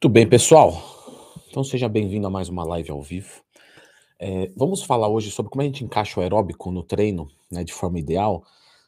Muito 0.00 0.12
bem, 0.12 0.28
pessoal. 0.28 0.80
Então 1.50 1.64
seja 1.64 1.88
bem-vindo 1.88 2.24
a 2.24 2.30
mais 2.30 2.48
uma 2.48 2.62
live 2.62 2.88
ao 2.88 3.02
vivo. 3.02 3.42
É, 4.16 4.48
vamos 4.54 4.80
falar 4.84 5.08
hoje 5.08 5.28
sobre 5.28 5.50
como 5.50 5.60
a 5.60 5.64
gente 5.64 5.82
encaixa 5.82 6.20
o 6.20 6.22
aeróbico 6.22 6.70
no 6.70 6.84
treino, 6.84 7.28
né, 7.50 7.64
de 7.64 7.72
forma 7.72 7.98
ideal, 7.98 8.44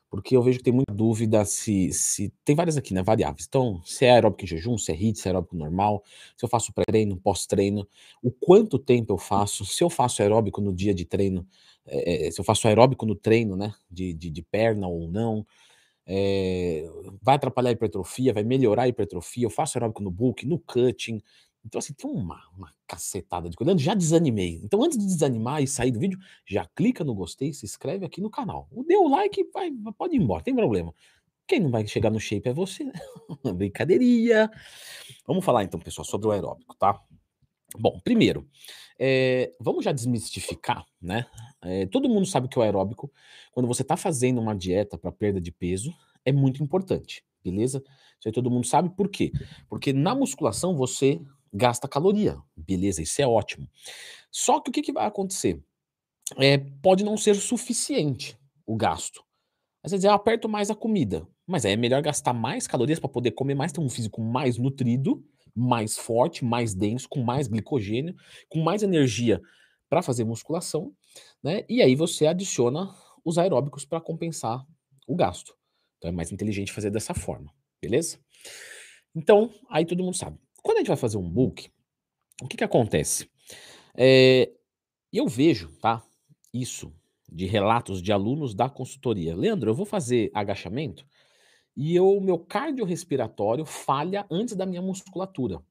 porque 0.09 0.37
eu 0.37 0.43
vejo 0.43 0.59
que 0.59 0.63
tem 0.63 0.73
muita 0.73 0.95
dúvida 0.95 1.45
se, 1.45 1.93
se 1.93 2.33
tem 2.45 2.55
várias 2.55 2.77
aqui, 2.77 2.95
né, 2.95 3.03
variáveis. 3.03 3.45
Então, 3.49 3.83
se 3.85 4.05
é 4.05 4.13
aeróbico 4.13 4.45
em 4.45 4.47
jejum, 4.47 4.79
se 4.79 4.93
é 4.93 4.95
HIIT, 4.95 5.19
se 5.19 5.27
é 5.27 5.31
aeróbico 5.31 5.57
normal, 5.57 6.05
se 6.37 6.45
eu 6.45 6.49
faço 6.49 6.73
pré-treino, 6.73 7.17
pós-treino, 7.17 7.89
o 8.23 8.31
quanto 8.31 8.79
tempo 8.79 9.13
eu 9.13 9.19
faço, 9.19 9.65
se 9.65 9.83
eu 9.83 9.91
faço 9.91 10.23
aeróbico 10.23 10.61
no 10.61 10.73
dia 10.73 10.95
de 10.95 11.05
treino, 11.05 11.45
é, 11.89 12.29
é 12.29 12.31
se 12.31 12.41
eu 12.41 12.45
faço 12.45 12.69
aeróbico 12.69 13.05
no 13.05 13.17
treino, 13.17 13.57
né, 13.57 13.75
de, 13.91 14.15
de, 14.15 14.31
de 14.31 14.43
perna 14.43 14.87
ou 14.87 15.09
não, 15.09 15.45
é, 16.13 16.91
vai 17.23 17.37
atrapalhar 17.37 17.71
a 17.71 17.73
hipertrofia, 17.73 18.33
vai 18.33 18.43
melhorar 18.43 18.83
a 18.83 18.89
hipertrofia, 18.89 19.45
eu 19.45 19.51
faço 19.51 19.79
aeróbico 19.79 20.03
no 20.03 20.11
bulk, 20.11 20.45
no 20.45 20.59
cutting. 20.59 21.23
Então, 21.65 21.79
assim, 21.79 21.93
tem 21.93 22.11
uma, 22.11 22.43
uma 22.57 22.73
cacetada 22.85 23.49
de 23.49 23.57
coisa. 23.57 23.79
Já 23.79 23.95
desanimei. 23.95 24.61
Então, 24.65 24.83
antes 24.83 24.99
de 24.99 25.07
desanimar 25.07 25.63
e 25.63 25.69
sair 25.69 25.93
do 25.93 26.01
vídeo, 26.01 26.19
já 26.45 26.67
clica 26.75 27.05
no 27.05 27.15
gostei, 27.15 27.53
se 27.53 27.65
inscreve 27.65 28.05
aqui 28.05 28.21
no 28.21 28.29
canal. 28.29 28.69
Deu 28.89 29.05
o 29.05 29.09
like, 29.09 29.49
vai, 29.55 29.71
pode 29.97 30.17
ir 30.17 30.21
embora, 30.21 30.43
tem 30.43 30.55
problema. 30.55 30.93
Quem 31.47 31.61
não 31.61 31.71
vai 31.71 31.87
chegar 31.87 32.11
no 32.11 32.19
shape 32.19 32.49
é 32.49 32.53
você, 32.53 32.83
né? 32.83 32.93
Brincadeirinha. 33.55 34.51
Vamos 35.25 35.45
falar 35.45 35.63
então, 35.63 35.79
pessoal, 35.79 36.05
sobre 36.05 36.27
o 36.27 36.33
aeróbico, 36.33 36.75
tá? 36.77 37.01
Bom, 37.79 38.01
primeiro, 38.03 38.49
é, 38.99 39.53
vamos 39.61 39.85
já 39.85 39.93
desmistificar, 39.93 40.85
né? 41.01 41.27
É, 41.63 41.87
todo 41.87 42.09
mundo 42.09 42.27
sabe 42.27 42.49
que 42.49 42.59
o 42.59 42.63
aeróbico, 42.63 43.11
quando 43.53 43.67
você 43.67 43.83
está 43.83 43.97
fazendo 43.97 44.41
uma 44.41 44.55
dieta 44.55 44.99
para 44.99 45.13
perda 45.13 45.41
de 45.41 45.53
peso, 45.53 45.95
é 46.25 46.33
muito 46.33 46.63
importante, 46.63 47.25
beleza? 47.43 47.83
Isso 48.19 48.29
aí 48.29 48.33
todo 48.33 48.51
mundo 48.51 48.67
sabe 48.67 48.91
por 48.91 49.09
quê? 49.09 49.33
Porque 49.69 49.93
na 49.93 50.15
musculação 50.15 50.77
você 50.77 51.21
gasta 51.53 51.89
caloria, 51.89 52.39
beleza? 52.57 53.03
Isso 53.03 53.21
é 53.23 53.27
ótimo. 53.27 53.69
Só 54.31 54.61
que 54.61 54.71
o 54.71 54.73
que, 54.73 54.83
que 54.83 54.93
vai 54.93 55.07
acontecer? 55.07 55.63
É, 56.37 56.59
pode 56.59 57.05
não 57.05 57.17
ser 57.17 57.35
suficiente 57.35 58.39
o 58.67 58.77
gasto. 58.77 59.25
Às 59.83 59.93
vezes 59.93 60.05
eu 60.05 60.13
aperto 60.13 60.49
mais 60.49 60.71
a 60.71 60.75
comida, 60.75 61.27
mas 61.47 61.65
é 61.65 61.75
melhor 61.75 62.03
gastar 62.03 62.33
mais 62.33 62.67
calorias 62.67 63.01
para 63.01 63.09
poder 63.09 63.33
comer 63.33 63.55
mais, 63.55 63.73
ter 63.73 63.81
um 63.81 63.89
físico 63.89 64.21
mais 64.21 64.59
nutrido, 64.59 65.25
mais 65.55 65.97
forte, 65.97 66.45
mais 66.45 66.75
denso, 66.75 67.09
com 67.09 67.23
mais 67.23 67.49
glicogênio, 67.49 68.15
com 68.49 68.61
mais 68.61 68.83
energia 68.83 69.41
para 69.89 70.03
fazer 70.03 70.25
musculação, 70.25 70.95
né? 71.43 71.65
E 71.69 71.83
aí 71.83 71.95
você 71.95 72.27
adiciona 72.27 72.95
os 73.25 73.39
aeróbicos 73.39 73.85
para 73.85 74.01
compensar 74.01 74.65
o 75.07 75.17
gasto. 75.17 75.55
Então 75.99 76.09
é 76.09 76.13
mais 76.13 76.33
inteligente 76.33 76.73
fazer 76.73 76.91
dessa 76.91 77.13
forma, 77.15 77.53
beleza? 77.81 78.19
Então, 79.15 79.53
aí 79.69 79.85
todo 79.85 80.03
mundo 80.03 80.17
sabe. 80.17 80.39
Quando 80.63 80.77
a 80.77 80.81
gente 80.81 80.89
vai 80.89 80.97
fazer 80.97 81.17
um 81.17 81.29
bulk, 81.29 81.71
o 82.43 82.47
que 82.47 82.57
que 82.57 82.65
acontece? 82.65 83.29
É, 83.95 84.51
eu 85.13 85.27
vejo, 85.27 85.69
tá? 85.81 86.03
Isso 86.55 86.93
de 87.31 87.47
relatos 87.47 88.03
de 88.03 88.13
alunos 88.13 88.55
da 88.55 88.69
consultoria. 88.69 89.37
Leandro, 89.37 89.71
eu 89.71 89.75
vou 89.75 89.87
fazer 89.87 90.31
agachamento 90.35 91.07
e 91.77 91.99
o 91.99 92.21
meu 92.21 92.39
cardiorrespiratório 92.39 93.65
falha 93.65 94.27
antes 94.31 94.55
da 94.55 94.67
minha 94.67 94.83
musculatura. 94.83 95.63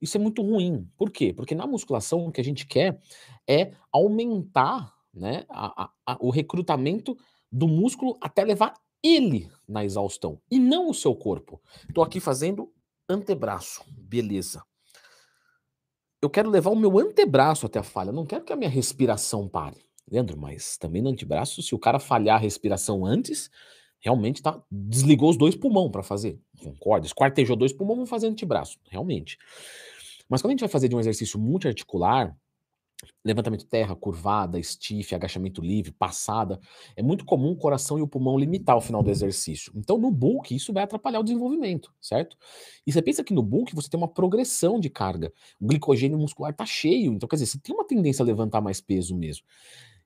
Isso 0.00 0.16
é 0.16 0.20
muito 0.20 0.42
ruim. 0.42 0.88
Por 0.96 1.10
quê? 1.10 1.32
Porque 1.32 1.54
na 1.54 1.66
musculação 1.66 2.26
o 2.26 2.32
que 2.32 2.40
a 2.40 2.44
gente 2.44 2.66
quer 2.66 3.00
é 3.48 3.72
aumentar 3.90 4.94
né, 5.12 5.44
a, 5.48 5.90
a, 6.06 6.18
o 6.20 6.30
recrutamento 6.30 7.16
do 7.50 7.66
músculo 7.66 8.16
até 8.20 8.44
levar 8.44 8.74
ele 9.02 9.50
na 9.66 9.84
exaustão 9.84 10.40
e 10.50 10.58
não 10.58 10.90
o 10.90 10.94
seu 10.94 11.14
corpo. 11.14 11.60
Estou 11.88 12.02
aqui 12.02 12.20
fazendo 12.20 12.72
antebraço, 13.08 13.84
beleza. 13.88 14.62
Eu 16.20 16.30
quero 16.30 16.48
levar 16.48 16.70
o 16.70 16.76
meu 16.76 16.98
antebraço 16.98 17.66
até 17.66 17.78
a 17.78 17.82
falha, 17.82 18.10
não 18.10 18.26
quero 18.26 18.44
que 18.44 18.52
a 18.52 18.56
minha 18.56 18.70
respiração 18.70 19.48
pare. 19.48 19.84
Leandro, 20.10 20.38
mas 20.38 20.76
também 20.76 21.00
no 21.00 21.10
antebraço, 21.10 21.62
se 21.62 21.74
o 21.74 21.78
cara 21.78 21.98
falhar 21.98 22.36
a 22.36 22.40
respiração 22.40 23.06
antes, 23.06 23.50
realmente 24.04 24.42
tá, 24.42 24.62
desligou 24.70 25.30
os 25.30 25.36
dois 25.36 25.56
pulmões 25.56 25.90
para 25.90 26.02
fazer. 26.02 26.38
Concorda? 26.62 27.06
Esquartejou 27.06 27.56
dois 27.56 27.72
pulmões, 27.72 27.96
vamos 27.96 28.10
fazer 28.10 28.26
antebraço, 28.26 28.78
realmente. 28.90 29.38
Mas 30.28 30.42
quando 30.42 30.50
a 30.50 30.52
gente 30.52 30.60
vai 30.60 30.68
fazer 30.68 30.88
de 30.88 30.94
um 30.94 31.00
exercício 31.00 31.40
multiarticular, 31.40 32.36
levantamento 33.24 33.66
terra, 33.66 33.96
curvada, 33.96 34.62
stiff, 34.62 35.14
agachamento 35.14 35.62
livre, 35.62 35.90
passada, 35.90 36.60
é 36.94 37.02
muito 37.02 37.24
comum 37.24 37.52
o 37.52 37.56
coração 37.56 37.98
e 37.98 38.02
o 38.02 38.06
pulmão 38.06 38.38
limitar 38.38 38.76
o 38.76 38.80
final 38.80 39.02
do 39.02 39.10
exercício. 39.10 39.72
Então, 39.74 39.98
no 39.98 40.10
bulk, 40.10 40.54
isso 40.54 40.72
vai 40.72 40.84
atrapalhar 40.84 41.20
o 41.20 41.24
desenvolvimento, 41.24 41.92
certo? 42.00 42.36
E 42.86 42.92
você 42.92 43.00
pensa 43.00 43.24
que 43.24 43.32
no 43.32 43.42
bulk 43.42 43.74
você 43.74 43.88
tem 43.88 43.98
uma 43.98 44.08
progressão 44.08 44.78
de 44.78 44.90
carga. 44.90 45.32
O 45.58 45.66
glicogênio 45.66 46.18
muscular 46.18 46.52
está 46.52 46.66
cheio, 46.66 47.14
então 47.14 47.26
quer 47.26 47.36
dizer, 47.36 47.46
você 47.46 47.58
tem 47.58 47.74
uma 47.74 47.86
tendência 47.86 48.22
a 48.22 48.26
levantar 48.26 48.60
mais 48.60 48.82
peso 48.82 49.16
mesmo. 49.16 49.44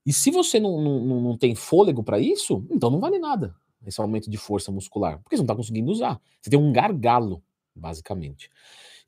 E 0.06 0.12
se 0.12 0.31
você 0.31 0.60
não, 0.60 0.81
não, 0.81 1.20
não 1.20 1.37
tem 1.37 1.54
fôlego 1.54 2.03
para 2.04 2.20
isso, 2.20 2.64
então 2.70 2.91
não 2.91 3.00
vale 3.00 3.19
nada 3.19 3.54
esse 3.88 4.00
aumento 4.00 4.31
de 4.31 4.37
força 4.37 4.71
muscular, 4.71 5.21
porque 5.22 5.37
você 5.37 5.41
não 5.41 5.44
está 5.44 5.56
conseguindo 5.56 5.91
usar. 5.91 6.21
Você 6.41 6.50
tem 6.50 6.59
um 6.59 6.72
gargalo, 6.72 7.43
basicamente. 7.75 8.50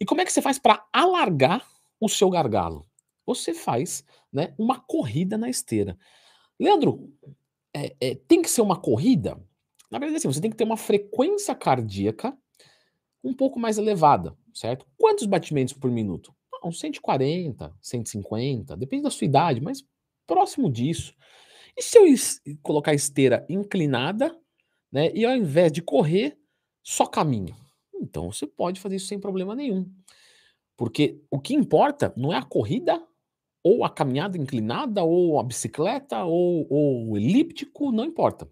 E 0.00 0.04
como 0.04 0.20
é 0.20 0.24
que 0.24 0.32
você 0.32 0.42
faz 0.42 0.58
para 0.58 0.84
alargar 0.92 1.66
o 2.00 2.08
seu 2.08 2.30
gargalo? 2.30 2.86
Você 3.26 3.54
faz 3.54 4.04
né, 4.32 4.54
uma 4.58 4.80
corrida 4.80 5.36
na 5.36 5.48
esteira. 5.48 5.96
Leandro, 6.58 7.12
é, 7.74 7.94
é, 8.00 8.14
tem 8.14 8.42
que 8.42 8.50
ser 8.50 8.62
uma 8.62 8.80
corrida? 8.80 9.40
Na 9.90 9.98
verdade, 9.98 10.18
assim, 10.18 10.28
você 10.28 10.40
tem 10.40 10.50
que 10.50 10.56
ter 10.56 10.64
uma 10.64 10.76
frequência 10.76 11.54
cardíaca 11.54 12.36
um 13.22 13.34
pouco 13.34 13.58
mais 13.58 13.76
elevada, 13.76 14.36
certo? 14.54 14.86
Quantos 14.96 15.26
batimentos 15.26 15.74
por 15.74 15.90
minuto? 15.90 16.34
Uns 16.62 16.78
140, 16.78 17.74
150, 17.80 18.76
depende 18.76 19.04
da 19.04 19.10
sua 19.10 19.24
idade, 19.24 19.60
mas 19.60 19.84
próximo 20.26 20.70
disso. 20.70 21.14
E 21.76 21.82
se 21.82 21.98
eu 21.98 22.04
colocar 22.62 22.90
a 22.90 22.94
esteira 22.94 23.46
inclinada, 23.48 24.36
né, 24.92 25.10
e 25.14 25.24
ao 25.24 25.34
invés 25.34 25.72
de 25.72 25.82
correr, 25.82 26.38
só 26.82 27.06
caminho? 27.06 27.56
Então 28.00 28.32
você 28.32 28.46
pode 28.46 28.80
fazer 28.80 28.96
isso 28.96 29.06
sem 29.06 29.20
problema 29.20 29.54
nenhum. 29.54 29.90
Porque 30.76 31.20
o 31.30 31.38
que 31.38 31.54
importa 31.54 32.12
não 32.16 32.32
é 32.32 32.36
a 32.36 32.42
corrida, 32.42 33.02
ou 33.62 33.84
a 33.84 33.90
caminhada 33.90 34.38
inclinada, 34.38 35.04
ou 35.04 35.38
a 35.38 35.42
bicicleta, 35.42 36.24
ou, 36.24 36.66
ou 36.70 37.10
o 37.10 37.16
elíptico, 37.18 37.92
não 37.92 38.04
importa. 38.04 38.48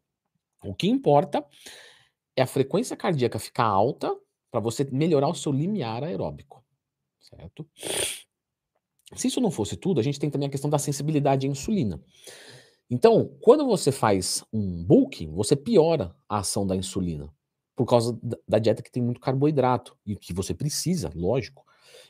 O 0.63 0.75
que 0.75 0.89
importa 0.89 1.45
é 2.37 2.43
a 2.43 2.47
frequência 2.47 2.97
cardíaca 2.97 3.39
ficar 3.39 3.65
alta 3.65 4.15
para 4.51 4.61
você 4.61 4.85
melhorar 4.85 5.29
o 5.29 5.35
seu 5.35 5.53
limiar 5.53 6.05
aeróbico. 6.05 6.63
Certo? 7.19 7.67
Se 9.15 9.29
isso 9.29 9.41
não 9.41 9.51
fosse 9.51 9.77
tudo, 9.77 10.01
a 10.01 10.03
gente 10.03 10.19
tem 10.19 10.31
também 10.31 10.49
a 10.49 10.51
questão 10.51 10.69
da 10.69 10.79
sensibilidade 10.79 11.47
à 11.47 11.51
insulina. 11.51 12.01
Então, 12.91 13.37
quando 13.41 13.67
você 13.67 13.93
faz 13.93 14.45
um 14.53 14.85
bulking, 14.85 15.31
você 15.33 15.55
piora 15.55 16.15
a 16.29 16.39
ação 16.39 16.67
da 16.67 16.75
insulina 16.75 17.33
por 17.77 17.87
causa 17.87 18.19
da 18.49 18.59
dieta 18.59 18.83
que 18.83 18.91
tem 18.91 19.03
muito 19.03 19.21
carboidrato 19.21 19.97
e 20.05 20.17
que 20.17 20.33
você 20.33 20.53
precisa, 20.53 21.13
lógico. 21.15 21.65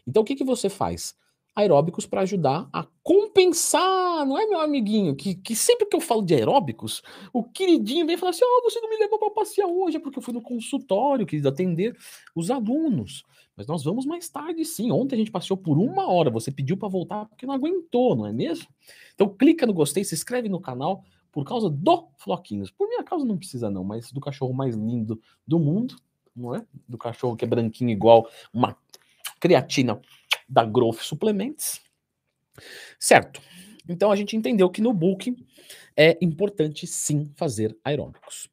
Então 0.07 0.23
o 0.23 0.25
que, 0.25 0.35
que 0.35 0.45
você 0.45 0.71
faz? 0.71 1.15
Aeróbicos 1.59 2.07
para 2.07 2.21
ajudar 2.21 2.69
a 2.73 2.87
compensar, 3.03 4.25
não 4.25 4.39
é, 4.39 4.47
meu 4.47 4.61
amiguinho? 4.61 5.17
Que, 5.17 5.35
que 5.35 5.57
sempre 5.57 5.87
que 5.87 5.97
eu 5.97 6.01
falo 6.01 6.23
de 6.23 6.33
aeróbicos, 6.33 7.03
o 7.33 7.43
queridinho 7.43 8.07
vem 8.07 8.17
falar 8.17 8.31
assim: 8.31 8.45
oh, 8.45 8.63
você 8.63 8.81
não 8.81 8.89
me 8.89 8.97
levou 8.97 9.19
para 9.19 9.33
passear 9.33 9.67
hoje, 9.67 9.97
é 9.97 10.01
porque 10.01 10.21
eu 10.21 10.23
fui 10.23 10.33
no 10.33 10.41
consultório, 10.41 11.27
quis 11.27 11.45
atender 11.45 11.97
os 12.33 12.49
alunos. 12.49 13.25
Mas 13.57 13.67
nós 13.67 13.83
vamos 13.83 14.07
mais 14.07 14.29
tarde, 14.29 14.65
sim. 14.65 14.93
Ontem 14.93 15.17
a 15.17 15.19
gente 15.19 15.33
passeou 15.33 15.57
por 15.57 15.79
uma 15.79 16.09
hora. 16.09 16.31
Você 16.31 16.53
pediu 16.53 16.77
para 16.77 16.87
voltar 16.87 17.25
porque 17.25 17.45
não 17.45 17.55
aguentou, 17.55 18.15
não 18.15 18.25
é 18.25 18.33
mesmo? 18.33 18.69
Então 19.13 19.29
clica 19.29 19.67
no 19.67 19.75
gostei, 19.75 20.05
se 20.05 20.15
inscreve 20.15 20.49
no 20.49 20.61
canal 20.61 21.03
por 21.33 21.45
causa 21.45 21.69
do 21.69 22.07
Floquinhos. 22.19 22.71
Por 22.71 22.87
minha 22.87 23.03
causa 23.03 23.25
não 23.25 23.37
precisa 23.37 23.69
não, 23.69 23.83
mas 23.83 24.13
do 24.13 24.21
cachorro 24.21 24.55
mais 24.55 24.77
lindo 24.77 25.21
do 25.45 25.59
mundo, 25.59 25.97
não 26.37 26.55
é? 26.55 26.65
Do 26.89 26.97
cachorro 26.97 27.35
que 27.35 27.45
é 27.45 27.49
branquinho 27.49 27.91
igual 27.91 28.29
uma 28.55 28.77
creatina 29.41 30.01
da 30.49 30.65
Growth 30.65 31.01
Suplements. 31.01 31.81
Certo. 32.99 33.41
Então 33.89 34.11
a 34.11 34.17
gente 34.17 34.37
entendeu 34.37 34.69
que 34.71 34.81
no 34.81 34.93
bulking 34.93 35.37
é 35.97 36.17
importante 36.21 36.87
sim 36.87 37.31
fazer 37.37 37.77
aeróbicos. 37.85 38.49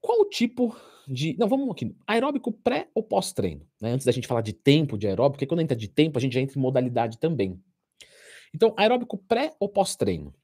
Qual 0.00 0.20
o 0.20 0.28
tipo 0.28 0.74
de. 1.06 1.36
Não, 1.38 1.48
vamos 1.48 1.70
aqui. 1.70 1.94
Aeróbico 2.06 2.52
pré 2.52 2.88
ou 2.94 3.02
pós-treino? 3.02 3.66
Né? 3.80 3.92
Antes 3.92 4.06
da 4.06 4.12
gente 4.12 4.26
falar 4.26 4.42
de 4.42 4.52
tempo 4.52 4.96
de 4.96 5.06
aeróbico, 5.06 5.34
porque 5.34 5.46
quando 5.46 5.60
entra 5.60 5.76
de 5.76 5.88
tempo, 5.88 6.18
a 6.18 6.20
gente 6.20 6.34
já 6.34 6.40
entra 6.40 6.58
em 6.58 6.62
modalidade 6.62 7.18
também. 7.18 7.60
Então, 8.54 8.74
aeróbico 8.76 9.16
pré 9.16 9.54
ou 9.60 9.68
pós-treino? 9.68 10.34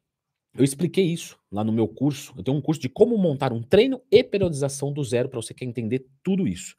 Eu 0.56 0.64
expliquei 0.64 1.04
isso 1.04 1.38
lá 1.52 1.62
no 1.62 1.72
meu 1.72 1.86
curso. 1.86 2.32
Eu 2.36 2.42
tenho 2.42 2.56
um 2.56 2.62
curso 2.62 2.80
de 2.80 2.88
como 2.88 3.16
montar 3.18 3.52
um 3.52 3.62
treino 3.62 4.00
e 4.10 4.24
periodização 4.24 4.92
do 4.92 5.04
zero 5.04 5.28
para 5.28 5.40
você 5.40 5.52
quer 5.52 5.66
entender 5.66 6.06
tudo 6.22 6.48
isso. 6.48 6.76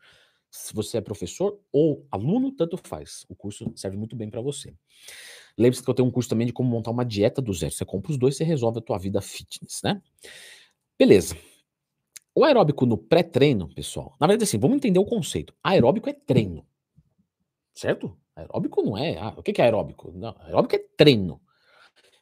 Se 0.57 0.74
você 0.74 0.98
é 0.98 1.01
professor 1.01 1.59
ou 1.71 2.06
aluno, 2.12 2.51
tanto 2.51 2.77
faz. 2.77 3.25
O 3.30 3.36
curso 3.36 3.71
serve 3.75 3.98
muito 3.98 4.15
bem 4.15 4.30
para 4.30 4.42
você. 4.42 4.74
Lembre-se 5.57 5.83
que 5.83 5.89
eu 5.89 5.94
tenho 5.94 6.07
um 6.07 6.12
curso 6.12 6.30
também 6.30 6.48
de 6.48 6.54
como 6.54 6.69
montar 6.69 6.92
uma 6.92 7.06
dieta 7.06 7.42
do 7.42 7.54
zero. 7.54 7.74
Você 7.74 7.86
compra 7.86 8.12
os 8.12 8.18
dois, 8.18 8.36
você 8.36 8.44
resolve 8.44 8.80
a 8.80 8.81
tua 8.81 8.98
vida 8.98 9.21
fitness, 9.21 9.81
né? 9.83 10.01
Beleza. 10.98 11.36
O 12.36 12.44
aeróbico 12.44 12.86
no 12.86 12.98
pré-treino, 12.98 13.74
pessoal, 13.74 14.15
na 14.19 14.27
verdade 14.27 14.44
assim, 14.44 14.59
vamos 14.59 14.77
entender 14.77 15.00
o 15.00 15.06
conceito. 15.06 15.54
Aeróbico 15.63 16.09
é 16.09 16.13
treino. 16.13 16.65
certo? 17.74 18.18
Aeróbico 18.36 18.83
não 18.83 18.98
é. 18.98 19.18
Ah, 19.18 19.33
o 19.36 19.42
que 19.42 19.59
é 19.59 19.65
aeróbico? 19.65 20.12
Não, 20.12 20.36
aeróbico 20.39 20.75
é 20.75 20.80
treino. 20.95 21.42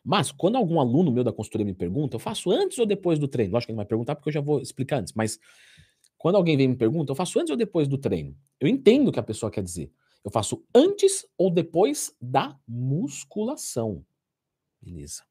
Mas 0.03 0.31
quando 0.31 0.55
algum 0.55 0.79
aluno 0.79 1.11
meu 1.11 1.23
da 1.23 1.33
consultoria 1.33 1.65
me 1.65 1.73
pergunta, 1.73 2.15
eu 2.15 2.19
faço 2.19 2.51
antes 2.51 2.77
ou 2.77 2.85
depois 2.85 3.17
do 3.17 3.27
treino? 3.27 3.53
Lógico 3.53 3.67
que 3.67 3.71
ele 3.71 3.77
vai 3.77 3.85
perguntar 3.85 4.15
porque 4.15 4.29
eu 4.29 4.33
já 4.33 4.41
vou 4.41 4.61
explicar 4.61 4.99
antes, 4.99 5.13
mas 5.13 5.39
quando 6.25 6.37
alguém 6.37 6.57
vem 6.57 6.69
me 6.69 6.75
pergunta, 6.75 7.11
eu 7.11 7.15
faço 7.15 7.39
antes 7.39 7.51
ou 7.51 7.55
depois 7.55 7.87
do 7.87 7.99
treino? 7.99 8.35
Eu 8.59 8.67
entendo 8.67 9.09
o 9.09 9.11
que 9.11 9.19
a 9.19 9.23
pessoa 9.23 9.51
quer 9.51 9.61
dizer. 9.61 9.93
Eu 10.23 10.31
faço 10.31 10.65
antes 10.73 11.23
ou 11.37 11.51
depois 11.51 12.15
da 12.19 12.59
musculação. 12.67 14.03
Beleza. 14.81 15.21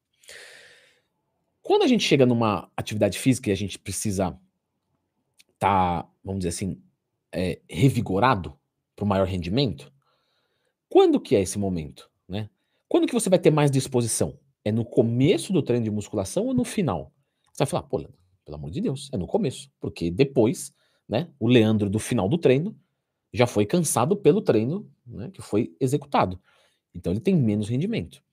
Quando 1.61 1.83
a 1.83 1.87
gente 1.87 2.01
chega 2.01 2.25
numa 2.25 2.71
atividade 2.77 3.19
física 3.19 3.49
e 3.49 3.51
a 3.51 3.57
gente 3.57 3.77
precisa 3.77 4.39
estar, 5.55 6.03
tá, 6.03 6.09
vamos 6.23 6.39
dizer 6.39 6.55
assim, 6.55 6.81
é, 7.29 7.59
revigorado 7.69 8.57
para 8.95 9.03
o 9.03 9.07
maior 9.07 9.27
rendimento, 9.27 9.91
quando 10.87 11.19
que 11.19 11.35
é 11.35 11.41
esse 11.41 11.59
momento? 11.59 12.09
Né? 12.25 12.49
Quando 12.87 13.05
que 13.05 13.13
você 13.13 13.29
vai 13.29 13.37
ter 13.37 13.51
mais 13.51 13.69
disposição? 13.69 14.39
É 14.63 14.71
no 14.71 14.85
começo 14.85 15.51
do 15.51 15.61
treino 15.61 15.83
de 15.83 15.91
musculação 15.91 16.45
ou 16.45 16.53
no 16.53 16.63
final? 16.63 17.11
Você 17.51 17.65
vai 17.65 17.67
falar, 17.67 17.83
pô, 17.83 18.01
pelo 18.45 18.55
amor 18.55 18.69
de 18.71 18.79
Deus, 18.79 19.09
é 19.11 19.17
no 19.17 19.27
começo, 19.27 19.69
porque 19.81 20.11
depois, 20.11 20.71
né, 21.07 21.29
o 21.39 21.47
Leandro 21.47 21.89
do 21.89 21.99
final 21.99 22.27
do 22.27 22.37
treino 22.37 22.75
já 23.33 23.45
foi 23.45 23.65
cansado 23.65 24.15
pelo 24.15 24.41
treino 24.41 24.89
né, 25.05 25.29
que 25.31 25.41
foi 25.41 25.75
executado. 25.79 26.39
Então 26.93 27.11
ele 27.11 27.19
tem 27.19 27.35
menos 27.35 27.67
rendimento. 27.67 28.23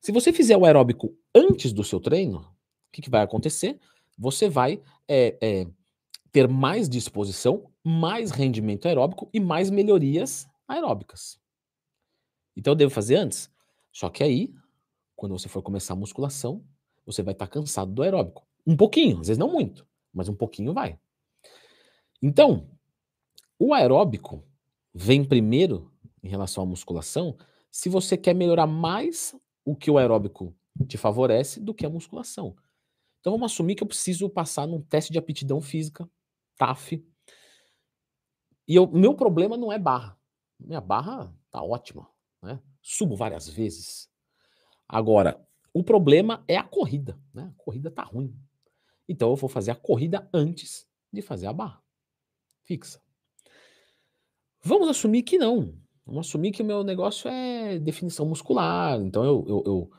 Se 0.00 0.12
você 0.12 0.32
fizer 0.32 0.56
o 0.56 0.64
aeróbico 0.64 1.14
antes 1.34 1.72
do 1.72 1.84
seu 1.84 2.00
treino, 2.00 2.38
o 2.38 2.92
que, 2.92 3.02
que 3.02 3.10
vai 3.10 3.22
acontecer? 3.22 3.78
Você 4.16 4.48
vai 4.48 4.80
é, 5.06 5.36
é, 5.40 5.66
ter 6.32 6.48
mais 6.48 6.88
disposição, 6.88 7.70
mais 7.84 8.30
rendimento 8.30 8.86
aeróbico 8.86 9.28
e 9.32 9.40
mais 9.40 9.68
melhorias 9.70 10.48
aeróbicas. 10.66 11.38
Então 12.56 12.72
eu 12.72 12.76
devo 12.76 12.90
fazer 12.92 13.16
antes. 13.16 13.50
Só 13.92 14.08
que 14.08 14.22
aí 14.22 14.54
quando 15.20 15.38
você 15.38 15.50
for 15.50 15.60
começar 15.60 15.92
a 15.92 15.96
musculação, 15.96 16.64
você 17.04 17.22
vai 17.22 17.32
estar 17.32 17.46
tá 17.46 17.52
cansado 17.52 17.92
do 17.92 18.02
aeróbico. 18.02 18.46
Um 18.66 18.74
pouquinho, 18.74 19.20
às 19.20 19.26
vezes 19.26 19.36
não 19.36 19.52
muito, 19.52 19.86
mas 20.14 20.30
um 20.30 20.34
pouquinho 20.34 20.72
vai. 20.72 20.98
Então, 22.22 22.68
o 23.58 23.72
aeróbico 23.72 24.44
vem 24.92 25.24
primeiro 25.24 25.90
em 26.22 26.28
relação 26.28 26.64
à 26.64 26.66
musculação 26.66 27.36
se 27.70 27.88
você 27.88 28.16
quer 28.16 28.34
melhorar 28.34 28.66
mais 28.66 29.34
o 29.64 29.76
que 29.76 29.90
o 29.90 29.98
aeróbico 29.98 30.54
te 30.86 30.96
favorece 30.96 31.60
do 31.60 31.74
que 31.74 31.86
a 31.86 31.90
musculação. 31.90 32.56
Então 33.20 33.32
vamos 33.32 33.52
assumir 33.52 33.74
que 33.74 33.82
eu 33.82 33.86
preciso 33.86 34.28
passar 34.28 34.66
num 34.66 34.80
teste 34.80 35.12
de 35.12 35.18
aptidão 35.18 35.60
física, 35.60 36.08
TAF. 36.56 37.04
E 38.66 38.78
o 38.78 38.86
meu 38.86 39.14
problema 39.14 39.56
não 39.56 39.72
é 39.72 39.78
barra. 39.78 40.18
Minha 40.58 40.80
barra 40.80 41.34
tá 41.50 41.62
ótima, 41.62 42.08
né? 42.42 42.60
Subo 42.82 43.14
várias 43.14 43.48
vezes, 43.48 44.10
Agora, 44.92 45.40
o 45.72 45.84
problema 45.84 46.44
é 46.48 46.56
a 46.56 46.64
corrida, 46.64 47.16
né? 47.32 47.52
A 47.54 47.62
corrida 47.62 47.92
tá 47.92 48.02
ruim. 48.02 48.36
Então 49.08 49.30
eu 49.30 49.36
vou 49.36 49.48
fazer 49.48 49.70
a 49.70 49.76
corrida 49.76 50.28
antes 50.34 50.84
de 51.12 51.22
fazer 51.22 51.46
a 51.46 51.52
barra 51.52 51.79
fixa. 52.70 53.00
Vamos 54.62 54.88
assumir 54.88 55.24
que 55.24 55.36
não. 55.36 55.74
Vamos 56.06 56.28
assumir 56.28 56.52
que 56.52 56.62
o 56.62 56.64
meu 56.64 56.84
negócio 56.84 57.28
é 57.28 57.80
definição 57.80 58.24
muscular. 58.24 59.00
Então 59.00 59.24
eu, 59.24 59.44
eu, 59.48 59.62
eu, 59.66 59.90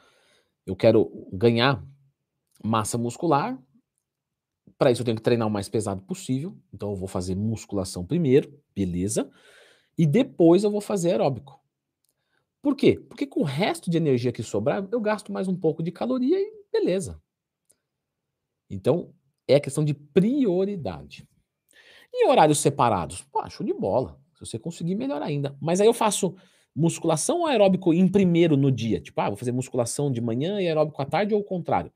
eu 0.67 0.75
quero 0.75 1.27
ganhar 1.33 1.85
massa 2.63 2.97
muscular. 2.97 3.61
Para 4.77 4.89
isso 4.89 5.01
eu 5.01 5.05
tenho 5.05 5.17
que 5.17 5.23
treinar 5.23 5.49
o 5.49 5.51
mais 5.51 5.67
pesado 5.67 6.01
possível. 6.03 6.57
Então 6.73 6.91
eu 6.91 6.95
vou 6.95 7.09
fazer 7.09 7.35
musculação 7.35 8.05
primeiro, 8.05 8.57
beleza? 8.73 9.29
E 9.97 10.05
depois 10.05 10.63
eu 10.63 10.71
vou 10.71 10.81
fazer 10.81 11.11
aeróbico. 11.11 11.59
Por 12.61 12.73
quê? 12.77 12.97
Porque 13.09 13.27
com 13.27 13.41
o 13.41 13.45
resto 13.45 13.91
de 13.91 13.97
energia 13.97 14.31
que 14.31 14.43
sobrar, 14.43 14.87
eu 14.89 15.01
gasto 15.01 15.29
mais 15.29 15.49
um 15.49 15.57
pouco 15.57 15.83
de 15.83 15.91
caloria 15.91 16.39
e 16.39 16.53
beleza. 16.71 17.21
Então, 18.69 19.13
é 19.45 19.59
questão 19.59 19.83
de 19.83 19.93
prioridade. 19.93 21.27
Em 22.13 22.27
horários 22.27 22.59
separados, 22.59 23.23
pô, 23.31 23.47
show 23.49 23.65
de 23.65 23.73
bola. 23.73 24.19
Se 24.33 24.45
você 24.45 24.59
conseguir, 24.59 24.95
melhor 24.95 25.21
ainda. 25.21 25.55
Mas 25.61 25.79
aí 25.79 25.87
eu 25.87 25.93
faço 25.93 26.35
musculação 26.75 27.39
ou 27.39 27.47
aeróbico 27.47 27.93
em 27.93 28.07
primeiro 28.07 28.57
no 28.57 28.71
dia? 28.71 28.99
Tipo, 28.99 29.21
ah, 29.21 29.29
vou 29.29 29.37
fazer 29.37 29.51
musculação 29.51 30.11
de 30.11 30.21
manhã 30.21 30.61
e 30.61 30.67
aeróbico 30.67 31.01
à 31.01 31.05
tarde 31.05 31.33
ou 31.33 31.41
o 31.41 31.43
contrário? 31.43 31.91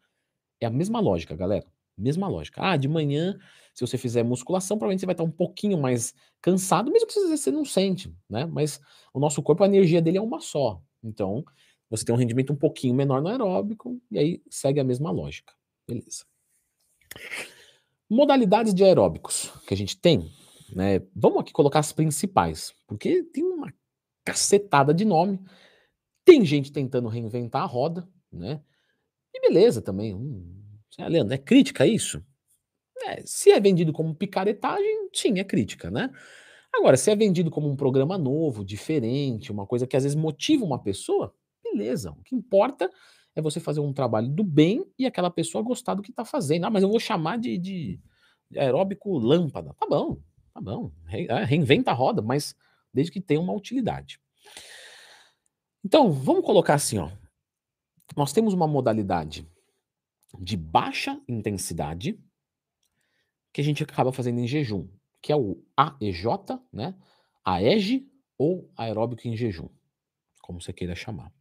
É 0.60 0.66
a 0.66 0.70
mesma 0.70 1.00
lógica, 1.00 1.36
galera. 1.36 1.66
Mesma 1.98 2.28
lógica. 2.28 2.62
Ah, 2.62 2.78
de 2.78 2.88
manhã, 2.88 3.38
se 3.74 3.86
você 3.86 3.98
fizer 3.98 4.24
musculação, 4.24 4.78
provavelmente 4.78 5.02
você 5.02 5.06
vai 5.06 5.14
estar 5.14 5.24
um 5.24 5.32
pouquinho 5.32 5.78
mais 5.78 6.14
cansado, 6.42 6.92
mesmo 6.92 7.08
que 7.08 7.14
você 7.14 7.52
não 7.52 7.64
sente, 7.66 8.14
né? 8.30 8.46
Mas 8.46 8.80
o 9.14 9.20
nosso 9.20 9.42
corpo, 9.42 9.64
a 9.64 9.68
energia 9.68 10.02
dele 10.02 10.18
é 10.18 10.22
uma 10.22 10.40
só. 10.42 10.82
Então, 11.04 11.44
você 11.90 12.04
tem 12.04 12.14
um 12.14 12.18
rendimento 12.18 12.52
um 12.52 12.56
pouquinho 12.56 12.94
menor 12.94 13.22
no 13.22 13.30
aeróbico, 13.30 14.02
e 14.12 14.20
aí 14.20 14.42
segue 14.50 14.80
a 14.80 14.84
mesma 14.84 15.12
lógica. 15.12 15.54
Beleza. 15.88 16.26
Modalidades 18.10 18.74
de 18.74 18.84
aeróbicos 18.84 19.52
que 19.68 19.74
a 19.74 19.78
gente 19.78 19.98
tem, 19.98 20.32
né? 20.74 21.02
Vamos 21.16 21.40
aqui 21.40 21.52
colocar 21.52 21.80
as 21.80 21.92
principais, 21.92 22.74
porque 22.88 23.24
tem 23.24 23.44
uma 23.44 23.74
cacetada 24.24 24.94
de 24.94 25.06
nome. 25.06 25.40
Tem 26.24 26.44
gente 26.46 26.72
tentando 26.72 27.08
reinventar 27.08 27.64
a 27.64 27.66
roda, 27.66 28.08
né? 28.32 28.62
E 29.34 29.40
beleza 29.42 29.82
também. 29.82 30.14
Hum, 30.14 30.62
Leandro, 31.00 31.34
é 31.34 31.38
crítica 31.38 31.86
isso? 31.86 32.24
É, 33.04 33.22
se 33.26 33.52
é 33.52 33.60
vendido 33.60 33.94
como 33.94 34.16
picaretagem, 34.16 35.10
sim, 35.14 35.40
é 35.40 35.44
crítica, 35.44 35.92
né? 35.92 36.10
Agora, 36.74 36.98
se 36.98 37.10
é 37.10 37.16
vendido 37.16 37.50
como 37.50 37.70
um 37.70 37.76
programa 37.76 38.18
novo, 38.18 38.66
diferente, 38.66 39.52
uma 39.52 39.66
coisa 39.66 39.88
que 39.88 39.96
às 39.96 40.04
vezes 40.04 40.16
motiva 40.16 40.66
uma 40.66 40.82
pessoa, 40.82 41.34
beleza. 41.64 42.12
O 42.12 42.24
que 42.24 42.36
importa 42.36 42.90
é 43.36 43.42
você 43.42 43.60
fazer 43.60 43.82
um 43.82 43.92
trabalho 43.92 44.30
do 44.30 44.44
bem 44.44 44.86
e 44.98 45.06
aquela 45.06 45.30
pessoa 45.30 45.64
gostar 45.64 45.94
do 45.94 46.02
que 46.02 46.10
está 46.10 46.24
fazendo. 46.24 46.66
Ah, 46.66 46.70
mas 46.70 46.84
eu 46.84 46.90
vou 46.90 47.00
chamar 47.00 47.38
de, 47.38 47.58
de, 47.58 48.00
aeróbico 48.56 49.18
lâmpada. 49.18 49.74
Tá 49.74 49.86
bom, 49.86 50.18
tá 50.54 50.62
bom. 50.62 50.92
É, 51.10 51.44
reinventa 51.44 51.92
a 51.92 51.94
roda, 51.94 52.22
mas 52.22 52.56
desde 52.94 53.12
que 53.12 53.20
tenha 53.20 53.42
uma 53.42 53.54
utilidade. 53.54 54.20
Então, 55.84 56.12
vamos 56.12 56.46
colocar 56.46 56.76
assim, 56.76 56.98
ó. 56.98 57.12
Nós 58.16 58.32
temos 58.32 58.54
uma 58.54 58.68
modalidade 58.68 59.46
de 60.40 60.56
baixa 60.56 61.20
intensidade 61.28 62.20
que 63.52 63.62
a 63.62 63.64
gente 63.64 63.84
acaba 63.84 64.12
fazendo 64.12 64.40
em 64.40 64.48
jejum, 64.48 64.88
que 65.22 65.32
é 65.32 65.36
o 65.36 65.62
AEJ, 65.76 66.26
né? 66.72 66.96
AEG 67.44 68.10
ou 68.38 68.70
aeróbico 68.76 69.28
em 69.28 69.36
jejum, 69.36 69.70
como 70.42 70.62
você 70.62 70.74
queira 70.74 70.96
chamar. 70.96 71.32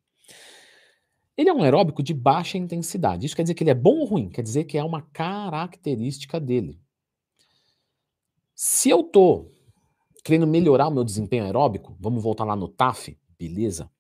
Ele 1.36 1.48
é 1.48 1.52
um 1.52 1.62
aeróbico 1.62 2.02
de 2.02 2.14
baixa 2.14 2.56
intensidade. 2.56 3.26
Isso 3.26 3.34
quer 3.34 3.42
dizer 3.42 3.54
que 3.54 3.64
ele 3.64 3.70
é 3.70 3.74
bom 3.74 3.98
ou 3.98 4.04
ruim? 4.04 4.28
Quer 4.28 4.42
dizer 4.42 4.64
que 4.64 4.78
é 4.78 4.84
uma 4.84 5.02
característica 5.02 6.38
dele. 6.38 6.80
Se 8.54 8.88
eu 8.88 9.02
tô 9.02 9.50
querendo 10.24 10.46
melhorar 10.46 10.88
o 10.88 10.92
meu 10.92 11.04
desempenho 11.04 11.44
aeróbico, 11.44 11.96
vamos 11.98 12.22
voltar 12.22 12.44
lá 12.44 12.54
no 12.54 12.68
TAF, 12.68 13.18
beleza? 13.38 13.90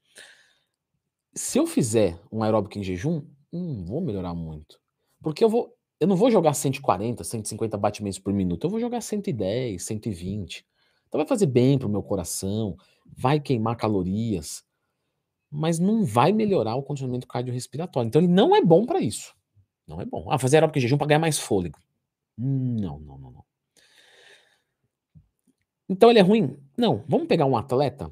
Se 1.34 1.58
eu 1.58 1.66
fizer 1.66 2.20
um 2.30 2.42
aeróbico 2.42 2.78
em 2.78 2.82
jejum, 2.82 3.22
não 3.52 3.84
vou 3.84 4.00
melhorar 4.00 4.32
muito. 4.32 4.78
Porque 5.20 5.42
eu 5.42 5.48
vou, 5.48 5.76
eu 5.98 6.06
não 6.06 6.16
vou 6.16 6.30
jogar 6.30 6.54
140, 6.54 7.24
150 7.24 7.76
batimentos 7.76 8.18
por 8.20 8.32
minuto, 8.32 8.64
eu 8.64 8.70
vou 8.70 8.78
jogar 8.78 9.00
110, 9.00 9.82
120. 9.82 10.64
Então 11.08 11.18
vai 11.18 11.26
fazer 11.26 11.46
bem 11.46 11.78
pro 11.78 11.88
meu 11.88 12.02
coração, 12.02 12.76
vai 13.04 13.40
queimar 13.40 13.76
calorias, 13.76 14.64
mas 15.54 15.78
não 15.78 16.04
vai 16.04 16.32
melhorar 16.32 16.74
o 16.74 16.82
condicionamento 16.82 17.28
cardiorrespiratório. 17.28 18.08
Então 18.08 18.20
ele 18.20 18.28
não 18.28 18.54
é 18.56 18.60
bom 18.60 18.84
para 18.84 19.00
isso. 19.00 19.34
Não 19.86 20.00
é 20.00 20.04
bom. 20.04 20.26
Ah, 20.30 20.38
fazer 20.38 20.56
aeróbico 20.56 20.78
em 20.78 20.82
jejum 20.82 20.98
para 20.98 21.06
ganhar 21.06 21.20
mais 21.20 21.38
fôlego. 21.38 21.78
Não, 22.36 22.98
não, 22.98 23.18
não, 23.18 23.30
não. 23.30 23.44
Então 25.88 26.10
ele 26.10 26.18
é 26.18 26.22
ruim? 26.22 26.58
Não. 26.76 27.04
Vamos 27.06 27.28
pegar 27.28 27.46
um 27.46 27.56
atleta, 27.56 28.10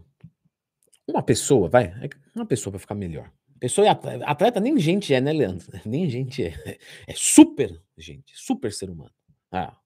uma 1.06 1.22
pessoa, 1.22 1.68
vai, 1.68 1.87
é 1.87 2.08
uma 2.34 2.46
pessoa 2.46 2.70
para 2.70 2.78
ficar 2.78 2.94
melhor. 2.94 3.30
Pessoa 3.58 3.90
atleta, 3.90 4.25
atleta 4.25 4.61
nem 4.61 4.78
gente 4.78 5.12
é, 5.12 5.20
né, 5.20 5.32
Leandro? 5.32 5.66
Nem 5.84 6.08
gente 6.08 6.44
é. 6.44 6.78
É 7.06 7.14
super 7.14 7.80
gente, 7.96 8.32
super 8.37 8.72
ser 8.72 8.90
humano. 8.90 9.12
Ah, 9.50 9.76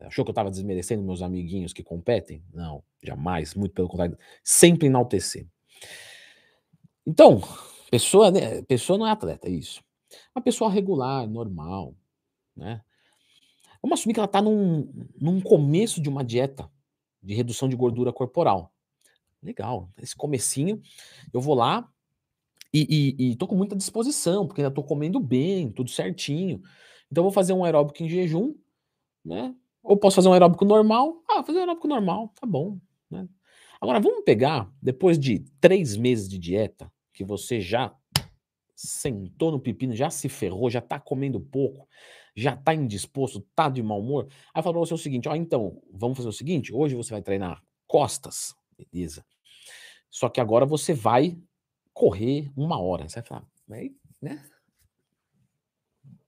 achou 0.00 0.24
que 0.24 0.30
eu 0.30 0.32
estava 0.32 0.50
desmerecendo 0.50 1.02
meus 1.02 1.22
amiguinhos 1.22 1.72
que 1.72 1.82
competem? 1.82 2.44
Não, 2.52 2.82
jamais, 3.02 3.54
muito 3.54 3.74
pelo 3.74 3.88
contrário, 3.88 4.18
sempre 4.44 4.86
enaltecer. 4.86 5.46
Então, 7.06 7.40
pessoa, 7.90 8.30
né, 8.30 8.62
pessoa 8.62 8.98
não 8.98 9.06
é 9.06 9.10
atleta, 9.10 9.48
é 9.48 9.50
isso. 9.50 9.82
Uma 10.34 10.42
pessoa 10.42 10.70
regular, 10.70 11.26
normal, 11.28 11.94
né? 12.56 12.82
Vamos 13.82 14.00
assumir 14.00 14.14
que 14.14 14.20
ela 14.20 14.26
está 14.26 14.42
num, 14.42 14.92
num 15.20 15.40
começo 15.40 16.00
de 16.00 16.08
uma 16.08 16.24
dieta 16.24 16.68
de 17.22 17.34
redução 17.34 17.68
de 17.68 17.76
gordura 17.76 18.12
corporal. 18.12 18.72
Legal, 19.42 19.88
esse 20.02 20.16
comecinho, 20.16 20.80
eu 21.32 21.40
vou 21.40 21.54
lá, 21.54 21.88
e, 22.72 23.14
e, 23.18 23.30
e 23.30 23.36
tô 23.36 23.46
com 23.46 23.54
muita 23.54 23.76
disposição, 23.76 24.46
porque 24.46 24.60
ainda 24.60 24.74
tô 24.74 24.82
comendo 24.82 25.20
bem, 25.20 25.70
tudo 25.70 25.90
certinho. 25.90 26.60
Então, 27.10 27.22
vou 27.22 27.32
fazer 27.32 27.52
um 27.52 27.64
aeróbico 27.64 28.02
em 28.02 28.08
jejum, 28.08 28.54
né? 29.24 29.54
Ou 29.82 29.96
posso 29.96 30.16
fazer 30.16 30.28
um 30.28 30.32
aeróbico 30.32 30.64
normal. 30.64 31.22
Ah, 31.30 31.42
fazer 31.44 31.58
um 31.58 31.60
aeróbico 31.60 31.86
normal, 31.86 32.32
tá 32.38 32.46
bom. 32.46 32.78
Né? 33.10 33.28
Agora, 33.80 34.00
vamos 34.00 34.24
pegar, 34.24 34.70
depois 34.82 35.18
de 35.18 35.44
três 35.60 35.96
meses 35.96 36.28
de 36.28 36.38
dieta, 36.38 36.92
que 37.16 37.24
você 37.24 37.62
já 37.62 37.96
sentou 38.74 39.50
no 39.50 39.58
pepino, 39.58 39.96
já 39.96 40.10
se 40.10 40.28
ferrou, 40.28 40.68
já 40.68 40.82
tá 40.82 41.00
comendo 41.00 41.40
pouco, 41.40 41.88
já 42.36 42.54
tá 42.54 42.74
indisposto, 42.74 43.40
tá 43.54 43.70
de 43.70 43.82
mau 43.82 43.98
humor. 43.98 44.28
Aí 44.52 44.62
fala 44.62 44.74
pra 44.74 44.80
você 44.80 44.92
o 44.92 44.98
seguinte: 44.98 45.26
ó, 45.26 45.34
então, 45.34 45.82
vamos 45.90 46.18
fazer 46.18 46.28
o 46.28 46.32
seguinte: 46.32 46.74
hoje 46.74 46.94
você 46.94 47.10
vai 47.10 47.22
treinar 47.22 47.64
costas, 47.86 48.54
beleza. 48.76 49.24
Só 50.10 50.28
que 50.28 50.40
agora 50.40 50.66
você 50.66 50.92
vai 50.92 51.38
correr 51.94 52.52
uma 52.54 52.78
hora. 52.78 53.08
Você 53.08 53.20
vai 53.20 53.26
falar, 53.26 53.46
né? 54.20 54.44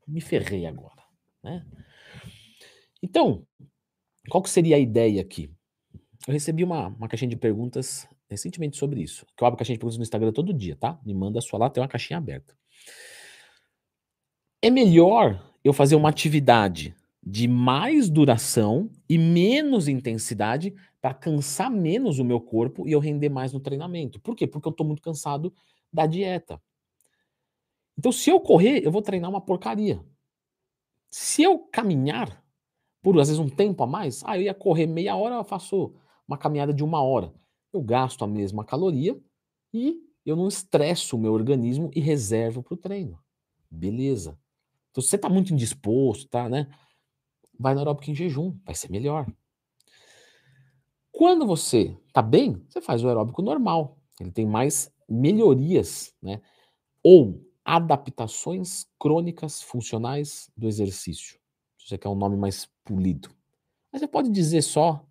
Me 0.07 0.23
ferrei 0.23 0.64
agora, 0.64 1.02
né? 1.42 1.66
Então, 3.02 3.47
qual 4.30 4.42
que 4.42 4.49
seria 4.49 4.76
a 4.76 4.78
ideia 4.78 5.21
aqui? 5.21 5.52
Eu 6.26 6.33
recebi 6.33 6.64
uma, 6.64 6.88
uma 6.88 7.09
caixinha 7.09 7.28
de 7.28 7.37
perguntas 7.37 8.09
recentemente 8.28 8.76
sobre 8.76 9.02
isso. 9.02 9.26
Que 9.37 9.42
eu 9.42 9.47
abro 9.47 9.58
caixinha 9.58 9.76
de 9.76 9.80
perguntas 9.80 9.99
no 9.99 10.02
Instagram 10.02 10.32
todo 10.32 10.52
dia, 10.52 10.76
tá? 10.76 10.99
Me 11.04 11.14
manda 11.14 11.38
a 11.38 11.42
sua 11.42 11.58
lá, 11.58 11.70
tem 11.70 11.82
uma 11.82 11.88
caixinha 11.88 12.18
aberta. 12.18 12.56
É 14.62 14.70
melhor 14.70 15.42
eu 15.64 15.73
fazer 15.73 15.97
uma 15.97 16.08
atividade 16.08 16.94
de 17.23 17.47
mais 17.47 18.08
duração 18.08 18.90
e 19.08 19.18
menos 19.18 19.88
intensidade 19.88 20.75
para 21.00 21.14
cansar 21.14 21.70
menos 21.70 22.18
o 22.18 22.25
meu 22.25 22.40
corpo 22.40 22.88
e 22.88 22.92
eu 22.92 22.99
render 22.99 23.28
mais 23.28 23.52
no 23.52 23.61
treinamento. 23.61 24.20
Por 24.20 24.35
quê? 24.35 24.47
Porque 24.47 24.66
eu 24.66 24.70
estou 24.73 24.87
muito 24.87 25.02
cansado 25.02 25.52
da 25.92 26.06
dieta. 26.06 26.61
Então, 27.99 28.12
se 28.12 28.30
eu 28.30 28.40
correr, 28.40 28.85
eu 28.85 28.90
vou 28.90 29.02
treinar 29.02 29.28
uma 29.28 29.40
porcaria. 29.40 30.00
Se 31.11 31.42
eu 31.42 31.58
caminhar, 31.58 32.44
por 33.02 33.18
às 33.20 33.28
vezes 33.28 33.40
um 33.40 33.49
tempo 33.49 33.82
a 33.82 33.87
mais, 33.87 34.23
ah, 34.25 34.37
eu 34.37 34.42
ia 34.42 34.54
correr 34.54 34.87
meia 34.87 35.16
hora, 35.16 35.37
eu 35.37 35.44
faço 35.44 35.94
uma 36.26 36.38
caminhada 36.38 36.73
de 36.73 36.85
uma 36.85 37.02
hora. 37.02 37.32
Eu 37.72 37.82
gasto 37.82 38.25
a 38.25 38.26
mesma 38.26 38.64
caloria 38.64 39.18
e 39.72 40.02
eu 40.25 40.37
não 40.37 40.48
estresso 40.48 41.16
o 41.16 41.18
meu 41.18 41.32
organismo 41.32 41.90
e 41.94 42.00
reservo 42.00 42.62
para 42.62 42.75
o 42.75 42.76
treino. 42.76 43.18
Beleza. 43.70 44.38
Então, 44.90 45.02
se 45.02 45.10
você 45.10 45.16
está 45.16 45.28
muito 45.28 45.52
indisposto, 45.52 46.28
tá, 46.28 46.48
né? 46.48 46.68
Vai 47.58 47.75
no 47.75 47.80
aeróbico 47.80 48.10
em 48.10 48.14
jejum, 48.14 48.56
vai 48.64 48.75
ser 48.75 48.90
melhor. 48.90 49.26
Quando 51.10 51.46
você 51.46 51.96
está 52.06 52.22
bem, 52.22 52.64
você 52.68 52.80
faz 52.80 53.02
o 53.02 53.08
aeróbico 53.08 53.42
normal. 53.42 53.98
Ele 54.20 54.30
tem 54.30 54.46
mais 54.46 54.92
melhorias, 55.08 56.14
né? 56.22 56.40
Ou 57.02 57.44
adaptações 57.64 58.87
crônicas 58.98 59.60
funcionais 59.60 60.50
do 60.56 60.66
exercício. 60.66 61.38
Se 61.78 61.88
você 61.88 61.98
quer 61.98 62.08
um 62.08 62.14
nome 62.14 62.37
mais 62.37 62.66
polido. 62.84 63.30
Mas 63.92 64.00
você 64.00 64.08
pode 64.08 64.30
dizer 64.30 64.62
só 64.62 65.04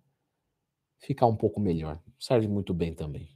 ficar 0.98 1.26
um 1.26 1.36
pouco 1.36 1.60
melhor. 1.60 2.00
Serve 2.18 2.48
muito 2.48 2.74
bem 2.74 2.94
também. 2.94 3.28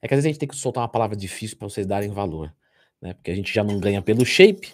É 0.00 0.08
que 0.08 0.14
às 0.14 0.18
vezes 0.18 0.26
a 0.26 0.28
gente 0.28 0.38
tem 0.38 0.48
que 0.48 0.56
soltar 0.56 0.82
uma 0.82 0.88
palavra 0.88 1.16
difícil 1.16 1.56
para 1.56 1.68
vocês 1.68 1.86
darem 1.86 2.10
valor, 2.10 2.54
né? 3.00 3.14
Porque 3.14 3.30
a 3.30 3.34
gente 3.34 3.52
já 3.52 3.64
não 3.64 3.78
ganha 3.78 4.00
pelo 4.00 4.24
shape. 4.24 4.70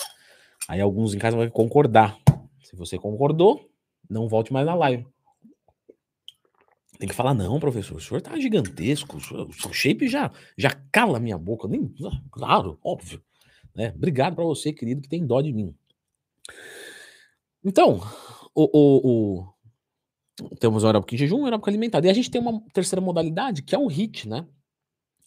Aí 0.68 0.80
alguns 0.80 1.14
em 1.14 1.18
casa 1.18 1.36
vão 1.36 1.48
concordar. 1.50 2.18
Se 2.62 2.76
você 2.76 2.98
concordou, 2.98 3.68
não 4.08 4.28
volte 4.28 4.52
mais 4.52 4.66
na 4.66 4.74
live. 4.74 5.06
Tem 6.98 7.08
que 7.08 7.14
falar, 7.14 7.34
não, 7.34 7.58
professor, 7.58 7.96
o 7.96 8.00
senhor 8.00 8.20
tá 8.20 8.38
gigantesco, 8.38 9.16
o 9.16 9.52
seu 9.52 9.72
shape 9.72 10.08
já, 10.08 10.30
já 10.56 10.70
cala 10.92 11.16
a 11.16 11.20
minha 11.20 11.36
boca. 11.36 11.66
Nem, 11.66 11.92
claro, 12.30 12.78
óbvio. 12.82 13.22
Né? 13.74 13.92
Obrigado 13.96 14.36
para 14.36 14.44
você, 14.44 14.72
querido, 14.72 15.02
que 15.02 15.08
tem 15.08 15.26
dó 15.26 15.40
de 15.40 15.52
mim. 15.52 15.74
Então, 17.64 18.00
o, 18.54 18.70
o, 18.72 19.40
o 19.40 19.53
temos 20.58 20.82
o 20.82 20.86
aeróbico 20.86 21.14
em 21.14 21.18
jejum 21.18 21.38
e 21.38 21.40
o 21.42 21.44
aeróbico 21.44 21.68
alimentado. 21.68 22.06
E 22.06 22.10
a 22.10 22.14
gente 22.14 22.30
tem 22.30 22.40
uma 22.40 22.60
terceira 22.72 23.00
modalidade, 23.00 23.62
que 23.62 23.74
é 23.74 23.78
o 23.78 23.86
HIT, 23.86 24.28
né? 24.28 24.46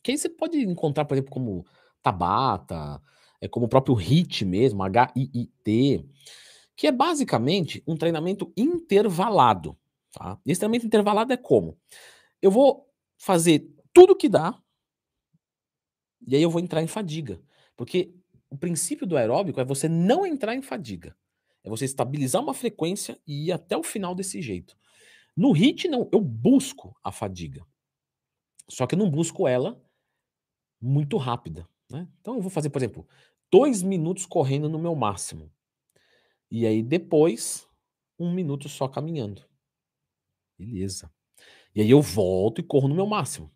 Que 0.03 0.11
aí 0.11 0.17
você 0.17 0.29
pode 0.29 0.57
encontrar, 0.57 1.05
por 1.05 1.15
exemplo, 1.15 1.31
como 1.31 1.65
Tabata, 2.01 3.01
é 3.41 3.47
como 3.47 3.65
o 3.65 3.69
próprio 3.69 3.95
HIT 3.95 4.45
mesmo, 4.45 4.83
H-I-I-T, 4.83 6.05
que 6.75 6.87
é 6.87 6.91
basicamente 6.91 7.83
um 7.87 7.95
treinamento 7.95 8.51
intervalado. 8.55 9.77
Tá? 10.11 10.39
Esse 10.45 10.59
treinamento 10.59 10.85
intervalado 10.85 11.33
é 11.33 11.37
como? 11.37 11.77
Eu 12.41 12.51
vou 12.51 12.87
fazer 13.17 13.69
tudo 13.93 14.15
que 14.15 14.29
dá 14.29 14.57
e 16.25 16.35
aí 16.35 16.41
eu 16.41 16.49
vou 16.49 16.61
entrar 16.61 16.81
em 16.81 16.87
fadiga. 16.87 17.41
Porque 17.75 18.13
o 18.49 18.57
princípio 18.57 19.05
do 19.05 19.17
aeróbico 19.17 19.59
é 19.59 19.65
você 19.65 19.87
não 19.87 20.25
entrar 20.25 20.55
em 20.55 20.61
fadiga. 20.61 21.15
É 21.63 21.69
você 21.69 21.85
estabilizar 21.85 22.41
uma 22.41 22.53
frequência 22.53 23.19
e 23.27 23.47
ir 23.47 23.51
até 23.51 23.75
o 23.75 23.83
final 23.83 24.15
desse 24.15 24.41
jeito. 24.41 24.75
No 25.37 25.51
HIT, 25.51 25.87
não, 25.87 26.09
eu 26.11 26.19
busco 26.19 26.97
a 27.03 27.11
fadiga. 27.11 27.63
Só 28.67 28.87
que 28.87 28.95
eu 28.95 28.99
não 28.99 29.09
busco 29.09 29.47
ela 29.47 29.79
muito 30.81 31.15
rápida. 31.15 31.69
Né? 31.87 32.07
Então 32.19 32.35
eu 32.35 32.41
vou 32.41 32.49
fazer, 32.49 32.71
por 32.71 32.79
exemplo, 32.79 33.07
dois 33.51 33.83
minutos 33.83 34.25
correndo 34.25 34.67
no 34.67 34.79
meu 34.79 34.95
máximo. 34.95 35.51
E 36.49 36.65
aí 36.65 36.81
depois, 36.81 37.67
um 38.17 38.33
minuto 38.33 38.67
só 38.67 38.87
caminhando. 38.87 39.45
Beleza. 40.57 41.13
E 41.75 41.81
aí 41.81 41.89
eu 41.91 42.01
volto 42.01 42.59
e 42.59 42.63
corro 42.63 42.87
no 42.87 42.95
meu 42.95 43.05
máximo. 43.05 43.53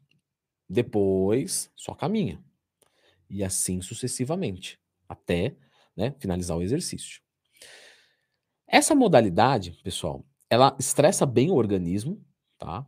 Depois, 0.70 1.72
só 1.76 1.96
caminha. 1.96 2.44
E 3.28 3.44
assim 3.44 3.82
sucessivamente, 3.82 4.80
até 5.10 5.58
né, 5.98 6.16
finalizar 6.20 6.56
o 6.56 6.62
exercício. 6.62 7.22
Essa 8.68 8.94
modalidade, 8.94 9.72
pessoal, 9.84 10.24
ela 10.52 10.76
estressa 10.80 11.26
bem 11.26 11.50
o 11.50 11.56
organismo, 11.56 12.22
tá? 12.60 12.86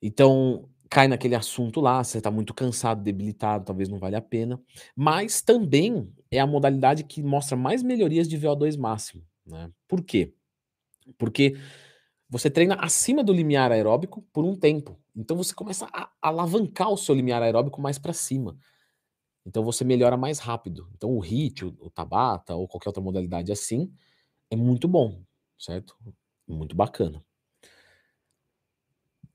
Então, 0.00 0.68
cai 0.90 1.08
naquele 1.08 1.34
assunto 1.34 1.80
lá, 1.80 2.02
você 2.04 2.18
está 2.18 2.30
muito 2.30 2.54
cansado, 2.54 3.02
debilitado, 3.02 3.64
talvez 3.64 3.88
não 3.88 3.98
valha 3.98 4.18
a 4.18 4.22
pena. 4.22 4.60
Mas 4.94 5.42
também 5.42 6.12
é 6.30 6.38
a 6.38 6.46
modalidade 6.46 7.04
que 7.04 7.22
mostra 7.22 7.56
mais 7.56 7.82
melhorias 7.82 8.28
de 8.28 8.38
VO2 8.38 8.76
máximo, 8.76 9.22
né? 9.46 9.70
Por 9.88 10.02
quê? 10.02 10.34
Porque 11.18 11.56
você 12.28 12.50
treina 12.50 12.76
acima 12.76 13.24
do 13.24 13.32
limiar 13.32 13.72
aeróbico 13.72 14.22
por 14.32 14.44
um 14.44 14.56
tempo. 14.56 14.98
Então 15.16 15.36
você 15.36 15.54
começa 15.54 15.88
a 15.92 16.10
alavancar 16.22 16.90
o 16.90 16.96
seu 16.96 17.14
limiar 17.14 17.42
aeróbico 17.42 17.80
mais 17.80 17.98
para 17.98 18.12
cima. 18.12 18.56
Então 19.46 19.64
você 19.64 19.84
melhora 19.84 20.16
mais 20.16 20.38
rápido. 20.40 20.88
Então 20.94 21.10
o 21.16 21.20
HIIT, 21.24 21.64
o 21.64 21.90
Tabata 21.90 22.54
ou 22.54 22.68
qualquer 22.68 22.90
outra 22.90 23.02
modalidade 23.02 23.52
assim 23.52 23.92
é 24.50 24.56
muito 24.56 24.88
bom, 24.88 25.22
certo? 25.58 25.96
Muito 26.46 26.76
bacana. 26.76 27.22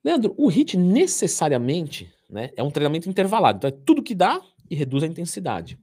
Leandro, 0.03 0.33
o 0.37 0.49
HIIT 0.49 0.77
necessariamente 0.77 2.11
né, 2.29 2.51
é 2.55 2.63
um 2.63 2.71
treinamento 2.71 3.09
intervalado. 3.09 3.57
Então 3.57 3.67
é 3.67 3.83
tudo 3.85 4.03
que 4.03 4.15
dá 4.15 4.41
e 4.69 4.75
reduz 4.75 5.03
a 5.03 5.07
intensidade. 5.07 5.77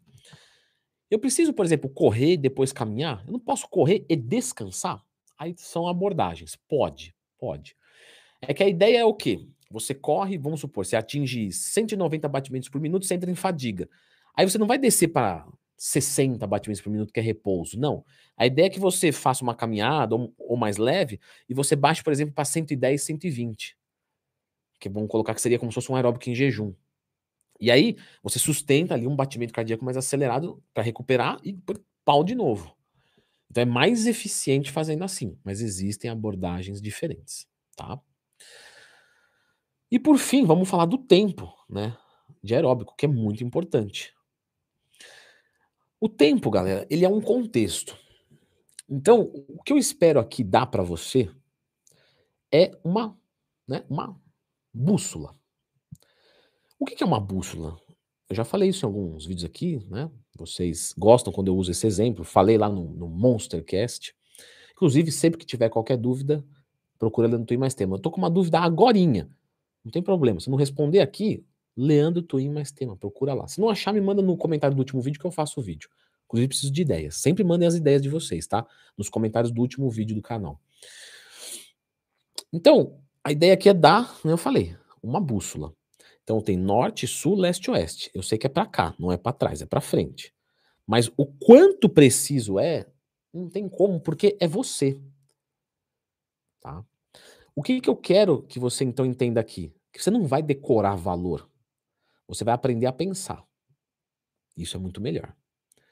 Eu 1.11 1.19
preciso, 1.19 1.53
por 1.53 1.65
exemplo, 1.65 1.89
correr 1.91 2.37
depois 2.37 2.73
caminhar? 2.73 3.23
Eu 3.27 3.33
não 3.33 3.41
posso 3.41 3.69
correr 3.69 4.05
e 4.09 4.17
descansar? 4.17 5.05
Aí 5.39 5.55
são 5.57 5.87
abordagens. 5.87 6.57
Pode, 6.69 7.15
pode. 7.39 7.77
É 8.41 8.55
que 8.55 8.63
a 8.63 8.69
ideia 8.69 8.99
é 8.99 9.05
o 9.05 9.15
quê? 9.15 9.47
Você 9.71 9.95
corre, 9.95 10.39
vamos 10.39 10.61
supor, 10.61 10.87
você 10.87 10.97
atinge 10.97 11.51
190 11.53 12.29
batimentos 12.29 12.69
por 12.69 12.81
minuto, 12.81 13.05
você 13.05 13.15
entra 13.15 13.31
em 13.31 13.35
fadiga. 13.35 13.89
Aí 14.35 14.49
você 14.49 14.59
não 14.59 14.67
vai 14.67 14.79
descer 14.79 15.09
para 15.09 15.47
60 15.77 16.47
batimentos 16.47 16.81
por 16.81 16.91
minuto, 16.91 17.13
que 17.13 17.21
é 17.21 17.23
repouso. 17.23 17.79
Não. 17.79 18.05
A 18.37 18.47
ideia 18.47 18.67
é 18.67 18.71
que 18.71 18.81
você 18.81 19.13
faça 19.13 19.43
uma 19.43 19.55
caminhada 19.55 20.15
ou, 20.15 20.35
ou 20.39 20.57
mais 20.57 20.77
leve 20.77 21.21
e 21.49 21.55
você 21.55 21.77
baixe, 21.77 22.03
por 22.03 22.13
exemplo, 22.13 22.35
para 22.35 22.45
110, 22.45 23.03
120. 23.03 23.77
Que 24.81 24.89
vamos 24.89 25.11
colocar 25.11 25.35
que 25.35 25.41
seria 25.41 25.59
como 25.59 25.71
se 25.71 25.75
fosse 25.75 25.91
um 25.91 25.97
aeróbico 25.97 26.29
em 26.31 26.35
jejum. 26.35 26.75
E 27.61 27.71
aí 27.71 27.97
você 28.23 28.39
sustenta 28.39 28.95
ali 28.95 29.07
um 29.07 29.17
batimento 29.17 29.53
cardíaco 29.53 29.85
mais 29.85 29.97
acelerado 29.97 30.63
para 30.75 30.83
recuperar 30.83 31.39
e 31.43 31.59
pau 32.05 32.23
de 32.23 32.35
novo. 32.35 32.77
Então 33.51 33.63
é 33.63 33.67
mais 33.67 34.07
eficiente 34.07 34.71
fazendo 34.71 35.05
assim, 35.05 35.39
mas 35.45 35.61
existem 35.61 36.11
abordagens 36.11 36.81
diferentes, 36.81 37.47
tá? 37.75 37.99
E 39.91 39.99
por 39.99 40.19
fim, 40.19 40.45
vamos 40.45 40.69
falar 40.69 40.87
do 40.87 40.99
tempo, 40.99 41.53
né, 41.71 41.97
de 42.43 42.55
aeróbico, 42.55 42.95
que 42.97 43.07
é 43.07 43.09
muito 43.09 43.45
importante. 43.45 44.16
O 46.07 46.09
tempo, 46.09 46.53
galera, 46.53 46.87
ele 46.89 47.05
é 47.05 47.09
um 47.09 47.21
contexto. 47.21 47.99
Então, 48.89 49.23
o 49.49 49.61
que 49.61 49.73
eu 49.73 49.77
espero 49.77 50.21
aqui 50.21 50.45
dar 50.45 50.67
para 50.67 50.85
você 50.85 51.29
é 52.55 52.79
uma, 52.85 53.19
né, 53.67 53.85
uma 53.91 54.17
bússola. 54.73 55.35
O 56.79 56.85
que 56.87 57.03
é 57.03 57.05
uma 57.05 57.19
bússola? 57.19 57.77
Eu 58.31 58.37
já 58.37 58.45
falei 58.45 58.69
isso 58.69 58.87
em 58.87 58.89
alguns 58.89 59.27
vídeos 59.27 59.45
aqui, 59.45 59.85
né? 59.91 60.09
Vocês 60.39 60.95
gostam 60.97 61.33
quando 61.33 61.49
eu 61.49 61.57
uso 61.57 61.73
esse 61.73 61.89
exemplo. 61.89 62.25
Falei 62.25 62.57
lá 62.57 62.69
no, 62.69 62.85
no 62.93 63.09
Monstercast. 63.09 64.15
Inclusive, 64.75 65.11
sempre 65.11 65.41
que 65.41 65.45
tiver 65.45 65.71
qualquer 65.71 65.97
dúvida, 65.97 66.45
procura 67.01 67.27
Leandro 67.27 67.49
Twin 67.49 67.57
mais 67.57 67.75
tema. 67.75 67.97
Eu 67.97 68.01
tô 68.01 68.13
com 68.13 68.19
uma 68.19 68.31
dúvida 68.31 68.61
agorinha. 68.61 69.29
Não 69.85 69.91
tem 69.91 70.01
problema. 70.01 70.39
Se 70.39 70.49
não 70.49 70.57
responder 70.57 71.01
aqui, 71.01 71.45
Leandro 71.77 72.23
Twin 72.23 72.51
mais 72.51 72.73
tema. 72.73 72.97
Procura 72.97 73.35
lá. 73.35 73.47
Se 73.47 73.61
não 73.61 73.69
achar, 73.69 73.93
me 73.93 74.01
manda 74.01 74.23
no 74.23 74.37
comentário 74.37 74.75
do 74.75 74.81
último 74.81 75.01
vídeo 75.01 75.21
que 75.21 75.27
eu 75.27 75.31
faço 75.31 75.61
o 75.61 75.63
vídeo. 75.63 75.91
Inclusive, 76.25 76.49
preciso 76.49 76.73
de 76.73 76.83
ideias. 76.83 77.17
Sempre 77.17 77.45
mandem 77.45 77.69
as 77.69 77.75
ideias 77.75 78.03
de 78.03 78.09
vocês, 78.09 78.47
tá? 78.47 78.67
Nos 78.97 79.09
comentários 79.09 79.53
do 79.53 79.61
último 79.61 79.89
vídeo 79.91 80.17
do 80.17 80.23
canal. 80.23 80.61
Então, 82.53 82.99
a 83.23 83.33
ideia 83.33 83.55
aqui 83.55 83.69
é 83.69 83.75
dar, 83.75 84.19
né, 84.25 84.33
eu 84.33 84.39
falei, 84.39 84.77
uma 85.03 85.21
bússola. 85.21 85.73
Então 86.23 86.41
tem 86.41 86.57
norte, 86.57 87.07
sul, 87.07 87.37
leste, 87.37 87.71
oeste. 87.71 88.11
Eu 88.13 88.23
sei 88.23 88.37
que 88.37 88.47
é 88.47 88.51
para 88.51 88.67
cá, 88.67 88.95
não 88.99 89.13
é 89.13 89.17
para 89.17 89.33
trás, 89.33 89.63
é 89.63 89.67
para 89.67 89.81
frente. 89.81 90.35
Mas 90.85 91.11
o 91.17 91.27
quanto 91.27 91.89
preciso 91.89 92.59
é, 92.59 92.87
não 93.33 93.49
tem 93.49 93.69
como, 93.69 94.01
porque 94.01 94.37
é 94.41 94.49
você. 94.49 95.01
Tá? 96.61 96.85
O 97.55 97.63
que, 97.63 97.81
que 97.81 97.89
eu 97.89 97.97
quero 97.97 98.43
que 98.43 98.59
você 98.59 98.85
então 98.85 99.07
entenda 99.07 99.41
aqui? 99.41 99.73
Que 99.93 100.03
você 100.03 100.11
não 100.11 100.25
vai 100.25 100.43
decorar 100.43 100.97
valor. 100.97 101.49
Você 102.29 102.45
vai 102.45 102.55
aprender 102.55 102.87
a 102.87 102.93
pensar. 102.93 103.45
Isso 104.57 104.77
é 104.77 104.81
muito 104.81 105.01
melhor. 105.01 105.35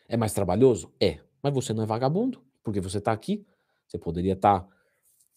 É 0.08 0.16
mais 0.16 0.32
trabalhoso? 0.32 0.92
É. 1.00 1.20
Mas 1.42 1.52
você 1.52 1.72
não 1.72 1.82
é 1.82 1.86
vagabundo, 1.86 2.42
porque 2.62 2.80
você 2.80 2.98
está 2.98 3.12
aqui. 3.12 3.46
Você 3.86 3.98
poderia 3.98 4.32
estar 4.32 4.60
tá 4.60 4.68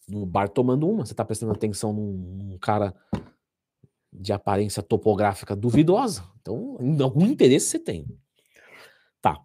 no 0.08 0.24
bar 0.24 0.48
tomando 0.48 0.88
uma, 0.88 1.04
você 1.04 1.12
está 1.12 1.24
prestando 1.24 1.52
atenção 1.52 1.92
num, 1.92 2.12
num, 2.12 2.58
cara 2.58 2.94
de 4.10 4.32
aparência 4.32 4.82
topográfica 4.82 5.54
duvidosa. 5.54 6.24
Então, 6.40 6.78
algum 7.02 7.26
interesse 7.26 7.66
você 7.66 7.78
tem. 7.78 8.06
Tá. 9.20 9.38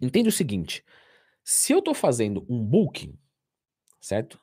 Entende 0.00 0.28
o 0.28 0.32
seguinte: 0.32 0.84
se 1.44 1.72
eu 1.72 1.78
estou 1.78 1.94
fazendo 1.94 2.44
um 2.48 2.62
booking, 2.62 3.16
certo? 4.00 4.40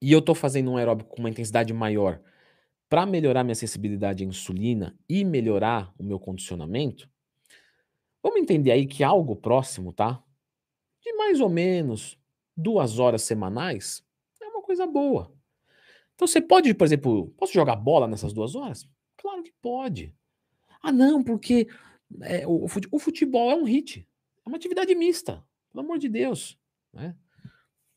E 0.00 0.12
eu 0.12 0.20
estou 0.20 0.34
fazendo 0.34 0.70
um 0.70 0.76
aeróbico 0.76 1.10
com 1.10 1.20
uma 1.20 1.30
intensidade 1.30 1.72
maior 1.72 2.20
para 2.88 3.04
melhorar 3.04 3.44
minha 3.44 3.54
sensibilidade 3.54 4.24
à 4.24 4.26
insulina 4.26 4.98
e 5.08 5.24
melhorar 5.24 5.92
o 5.98 6.02
meu 6.02 6.18
condicionamento, 6.18 7.08
vamos 8.22 8.40
entender 8.40 8.70
aí 8.70 8.86
que 8.86 9.04
algo 9.04 9.36
próximo, 9.36 9.92
tá? 9.92 10.22
De 11.02 11.12
mais 11.12 11.40
ou 11.40 11.50
menos 11.50 12.18
duas 12.56 12.98
horas 12.98 13.22
semanais 13.22 14.02
é 14.40 14.46
uma 14.46 14.62
coisa 14.62 14.86
boa. 14.86 15.32
Então 16.14 16.26
você 16.26 16.40
pode, 16.40 16.72
por 16.74 16.84
exemplo, 16.84 17.28
posso 17.36 17.52
jogar 17.52 17.76
bola 17.76 18.08
nessas 18.08 18.32
duas 18.32 18.54
horas? 18.54 18.88
Claro 19.16 19.42
que 19.42 19.52
pode. 19.60 20.14
Ah, 20.82 20.90
não, 20.90 21.22
porque 21.22 21.68
é, 22.22 22.46
o, 22.46 22.66
o 22.90 22.98
futebol 22.98 23.50
é 23.50 23.54
um 23.54 23.64
hit, 23.64 24.08
é 24.44 24.48
uma 24.48 24.56
atividade 24.56 24.94
mista, 24.94 25.44
pelo 25.70 25.84
amor 25.84 25.98
de 25.98 26.08
Deus. 26.08 26.58
Né? 26.92 27.14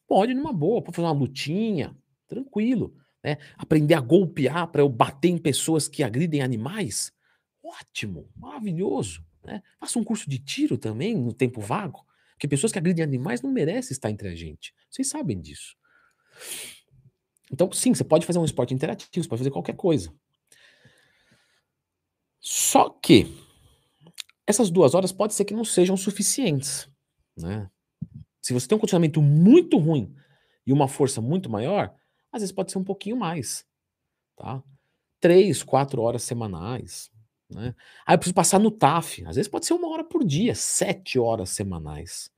Pode 0.06 0.34
numa 0.34 0.52
boa, 0.52 0.82
pode 0.82 0.96
fazer 0.96 1.08
uma 1.08 1.14
lutinha, 1.14 1.96
tranquilo 2.28 3.01
né? 3.24 3.38
Aprender 3.58 3.94
a 3.94 4.00
golpear 4.00 4.68
para 4.68 4.82
eu 4.82 4.90
bater 4.90 5.30
em 5.30 5.38
pessoas 5.38 5.88
que 5.88 6.04
agridem 6.04 6.42
animais, 6.42 7.12
ótimo, 7.64 8.30
maravilhoso. 8.36 9.24
Né? 9.44 9.62
Faça 9.80 10.00
um 10.00 10.04
curso 10.04 10.30
de 10.30 10.40
tiro 10.40 10.78
também 10.78 11.16
no 11.16 11.34
tempo 11.34 11.62
vago, 11.62 12.06
porque 12.32 12.48
pessoas 12.48 12.72
que 12.72 12.80
agridem 12.80 13.04
animais 13.04 13.42
não 13.42 13.52
merecem 13.52 13.94
estar 13.94 14.10
entre 14.10 14.28
a 14.28 14.36
gente. 14.36 14.74
Vocês 14.90 15.08
sabem 15.08 15.40
disso. 15.40 15.76
Então, 17.52 17.72
sim, 17.72 17.94
você 17.94 18.04
pode 18.04 18.26
fazer 18.26 18.40
um 18.40 18.46
esporte 18.46 18.74
interativo, 18.74 19.24
você 19.24 19.30
pode 19.30 19.42
fazer 19.42 19.52
qualquer 19.52 19.76
coisa. 19.76 20.14
Só 22.40 22.90
que 22.90 23.28
essas 24.48 24.72
duas 24.72 24.96
horas 24.96 25.12
pode 25.12 25.34
ser 25.34 25.46
que 25.46 25.54
não 25.54 25.64
sejam 25.64 25.96
suficientes. 25.96 26.90
Né? 27.38 27.70
Se 28.42 28.54
você 28.54 28.68
tem 28.68 28.76
um 28.76 28.80
condicionamento 28.80 29.22
muito 29.22 29.78
ruim 29.78 30.16
e 30.66 30.74
uma 30.74 30.88
força 30.88 31.22
muito 31.22 31.50
maior, 31.50 31.94
às 32.32 32.42
vezes 32.42 32.54
pode 32.54 32.72
ser 32.72 32.78
um 32.78 32.84
pouquinho 32.84 33.18
mais, 33.18 33.66
tá? 34.36 34.64
Três, 35.20 35.64
quatro 35.64 36.02
horas 36.02 36.24
semanais, 36.24 37.12
né? 37.50 37.76
Aí 38.06 38.16
eu 38.16 38.20
preciso 38.20 38.36
passar 38.36 38.60
no 38.60 38.72
TAF, 38.72 39.24
às 39.26 39.36
vezes 39.36 39.50
pode 39.50 39.66
ser 39.66 39.74
uma 39.74 39.90
hora 39.90 40.04
por 40.04 40.24
dia, 40.24 40.56
sete 40.56 41.20
horas 41.20 41.50
semanais. 41.50 42.32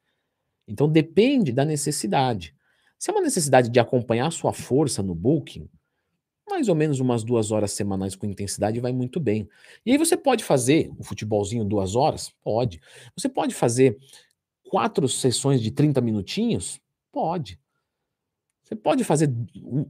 Então 0.67 0.89
depende 0.89 1.51
da 1.51 1.65
necessidade. 1.65 2.55
Se 2.97 3.09
é 3.09 3.13
uma 3.13 3.21
necessidade 3.21 3.69
de 3.69 3.79
acompanhar 3.79 4.27
a 4.27 4.31
sua 4.31 4.53
força 4.53 5.03
no 5.03 5.13
booking, 5.13 5.69
mais 6.49 6.67
ou 6.67 6.75
menos 6.75 6.99
umas 6.99 7.23
duas 7.23 7.51
horas 7.51 7.71
semanais 7.71 8.15
com 8.15 8.25
intensidade 8.25 8.79
vai 8.79 8.91
muito 8.91 9.19
bem. 9.19 9.47
E 9.85 9.91
aí 9.91 9.97
você 9.97 10.15
pode 10.15 10.43
fazer 10.43 10.91
o 10.97 11.03
futebolzinho 11.03 11.65
duas 11.65 11.95
horas? 11.95 12.29
Pode. 12.43 12.81
Você 13.15 13.29
pode 13.29 13.55
fazer 13.55 13.97
quatro 14.69 15.07
sessões 15.07 15.61
de 15.61 15.71
30 15.71 16.01
minutinhos? 16.01 16.79
Pode. 17.11 17.59
Você 18.73 18.75
pode 18.75 19.03
fazer 19.03 19.27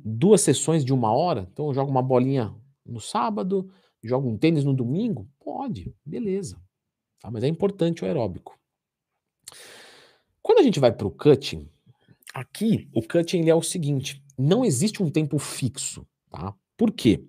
duas 0.04 0.42
sessões 0.42 0.84
de 0.84 0.94
uma 0.94 1.14
hora? 1.14 1.48
Então 1.50 1.68
eu 1.68 1.74
jogo 1.74 1.90
uma 1.90 2.02
bolinha 2.02 2.54
no 2.86 3.00
sábado, 3.00 3.72
jogo 4.04 4.28
um 4.28 4.38
tênis 4.38 4.66
no 4.66 4.74
domingo? 4.74 5.26
Pode, 5.40 5.96
beleza. 6.06 6.62
Tá? 7.22 7.32
Mas 7.32 7.46
é 7.46 7.48
importante 7.48 8.04
o 8.04 8.06
aeróbico. 8.06 8.60
Quando 10.42 10.60
a 10.60 10.64
gente 10.64 10.82
vai 10.82 10.92
para 10.92 11.08
o 11.08 11.12
cutting, 11.12 11.70
aqui 12.34 12.90
o 12.94 13.02
cutting 13.02 13.48
é 13.48 13.56
o 13.56 13.62
seguinte: 13.62 14.22
não 14.38 14.66
existe 14.66 15.02
um 15.02 15.10
tempo 15.10 15.40
fixo. 15.40 16.06
Tá? 16.30 16.54
Por 16.76 16.92
quê? 16.92 17.26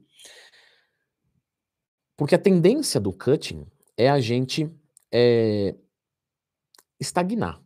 Porque 2.16 2.34
a 2.34 2.38
tendência 2.38 3.00
do 3.00 3.12
cutting 3.12 3.64
é 3.96 4.10
a 4.10 4.18
gente 4.18 4.68
é, 5.12 5.76
estagnar, 6.98 7.62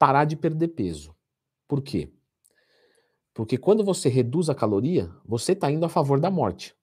parar 0.00 0.24
de 0.24 0.34
perder 0.34 0.68
peso. 0.68 1.14
Por 1.68 1.80
quê? 1.80 2.12
Porque 3.34 3.56
quando 3.56 3.84
você 3.84 4.08
reduz 4.08 4.48
a 4.48 4.54
caloria, 4.54 5.10
você 5.24 5.52
está 5.52 5.70
indo 5.70 5.84
a 5.86 5.88
favor 5.88 6.20
da 6.20 6.30
morte. 6.30 6.74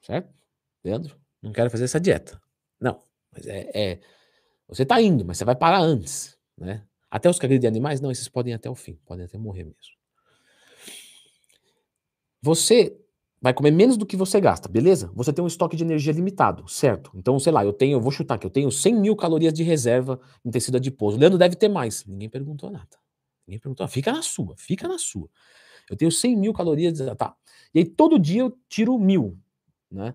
Certo? 0.00 0.32
Leandro, 0.84 1.16
não 1.40 1.52
quero 1.52 1.70
fazer 1.70 1.84
essa 1.84 2.00
dieta. 2.00 2.40
Não, 2.80 3.00
mas 3.30 3.46
é. 3.46 3.70
é 3.74 4.00
você 4.68 4.84
está 4.84 5.00
indo, 5.02 5.24
mas 5.24 5.36
você 5.36 5.44
vai 5.44 5.54
parar 5.54 5.80
antes. 5.80 6.36
Né? 6.56 6.82
Até 7.10 7.28
os 7.28 7.38
que 7.38 7.44
agridem 7.44 7.68
animais, 7.68 8.00
não, 8.00 8.10
esses 8.10 8.28
podem 8.28 8.52
ir 8.52 8.56
até 8.56 8.70
o 8.70 8.74
fim, 8.74 8.98
podem 9.04 9.26
até 9.26 9.36
morrer 9.36 9.64
mesmo. 9.64 9.92
Você 12.40 12.98
vai 13.40 13.52
comer 13.52 13.70
menos 13.70 13.96
do 13.96 14.06
que 14.06 14.16
você 14.16 14.40
gasta, 14.40 14.68
beleza? 14.68 15.10
Você 15.14 15.32
tem 15.32 15.44
um 15.44 15.46
estoque 15.46 15.76
de 15.76 15.84
energia 15.84 16.12
limitado, 16.12 16.66
certo? 16.68 17.10
Então, 17.14 17.38
sei 17.38 17.52
lá, 17.52 17.64
eu 17.64 17.72
tenho, 17.72 17.96
eu 17.96 18.00
vou 18.00 18.10
chutar 18.10 18.38
que 18.38 18.46
eu 18.46 18.50
tenho 18.50 18.70
100 18.70 18.94
mil 18.94 19.14
calorias 19.14 19.52
de 19.52 19.62
reserva 19.62 20.18
em 20.44 20.50
tecido 20.50 20.76
adiposo. 20.76 21.16
O 21.16 21.20
Leandro 21.20 21.38
deve 21.38 21.54
ter 21.54 21.68
mais. 21.68 22.06
Ninguém 22.06 22.30
perguntou 22.30 22.70
nada. 22.70 22.96
Ninguém 23.46 23.60
perguntou. 23.60 23.86
Fica 23.88 24.12
na 24.12 24.22
sua, 24.22 24.54
fica 24.56 24.88
na 24.88 24.96
sua. 24.96 25.28
Eu 25.92 25.96
tenho 25.98 26.10
100 26.10 26.36
mil 26.38 26.54
calorias, 26.54 26.98
tá. 27.18 27.36
E 27.74 27.80
aí 27.80 27.84
todo 27.84 28.18
dia 28.18 28.40
eu 28.40 28.58
tiro 28.66 28.98
mil, 28.98 29.38
né? 29.90 30.14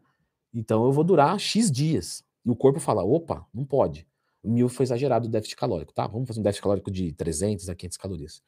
Então 0.52 0.84
eu 0.86 0.92
vou 0.92 1.04
durar 1.04 1.40
X 1.40 1.72
dias. 1.72 2.24
E 2.44 2.50
o 2.50 2.56
corpo 2.56 2.80
fala, 2.80 3.04
opa, 3.04 3.46
não 3.54 3.63
pode. 3.63 4.08
Mil 4.44 4.70
foi 4.70 4.86
exagerado 4.86 5.28
o 5.28 5.30
déficit 5.30 5.56
calórico, 5.56 5.94
tá? 5.94 6.08
Vamos 6.08 6.28
fazer 6.28 6.40
um 6.40 6.44
déficit 6.44 6.63
calórico 6.63 6.90
de 6.90 7.13
300 7.13 7.70
a 7.70 7.76
500 7.76 7.98
calorias. 7.98 8.42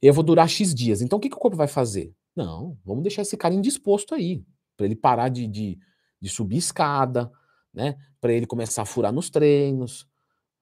Eu 0.00 0.14
vou 0.14 0.24
durar 0.24 0.48
X 0.48 0.74
dias. 0.74 1.02
Então 1.02 1.18
o 1.18 1.20
que, 1.20 1.28
que 1.28 1.36
o 1.36 1.38
corpo 1.38 1.58
vai 1.58 1.68
fazer? 1.68 2.14
Não, 2.34 2.78
vamos 2.82 3.02
deixar 3.02 3.20
esse 3.20 3.36
cara 3.36 3.52
indisposto 3.52 4.14
aí. 4.14 4.42
para 4.78 4.86
ele 4.86 4.96
parar 4.96 5.28
de, 5.28 5.46
de, 5.46 5.78
de 6.18 6.28
subir 6.30 6.56
escada, 6.56 7.30
né? 7.70 7.98
Para 8.18 8.32
ele 8.32 8.46
começar 8.46 8.80
a 8.80 8.86
furar 8.86 9.12
nos 9.12 9.28
treinos, 9.28 10.08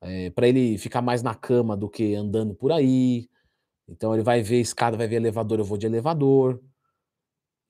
é, 0.01 0.27
eh, 0.27 0.31
para 0.31 0.49
ele 0.49 0.77
ficar 0.77 1.03
mais 1.03 1.23
na 1.23 1.37
cama 1.37 1.77
do 1.77 1.89
que 1.89 2.17
andando 2.17 2.53
por 2.53 2.73
aí, 2.73 3.29
então 3.89 4.15
ele 4.15 4.23
vai 4.23 4.43
ver 4.43 4.61
escada, 4.61 4.97
vai 4.97 5.09
ver 5.09 5.17
elevador, 5.17 5.59
eu 5.59 5.65
vou 5.65 5.77
de 5.77 5.87
elevador. 5.87 6.63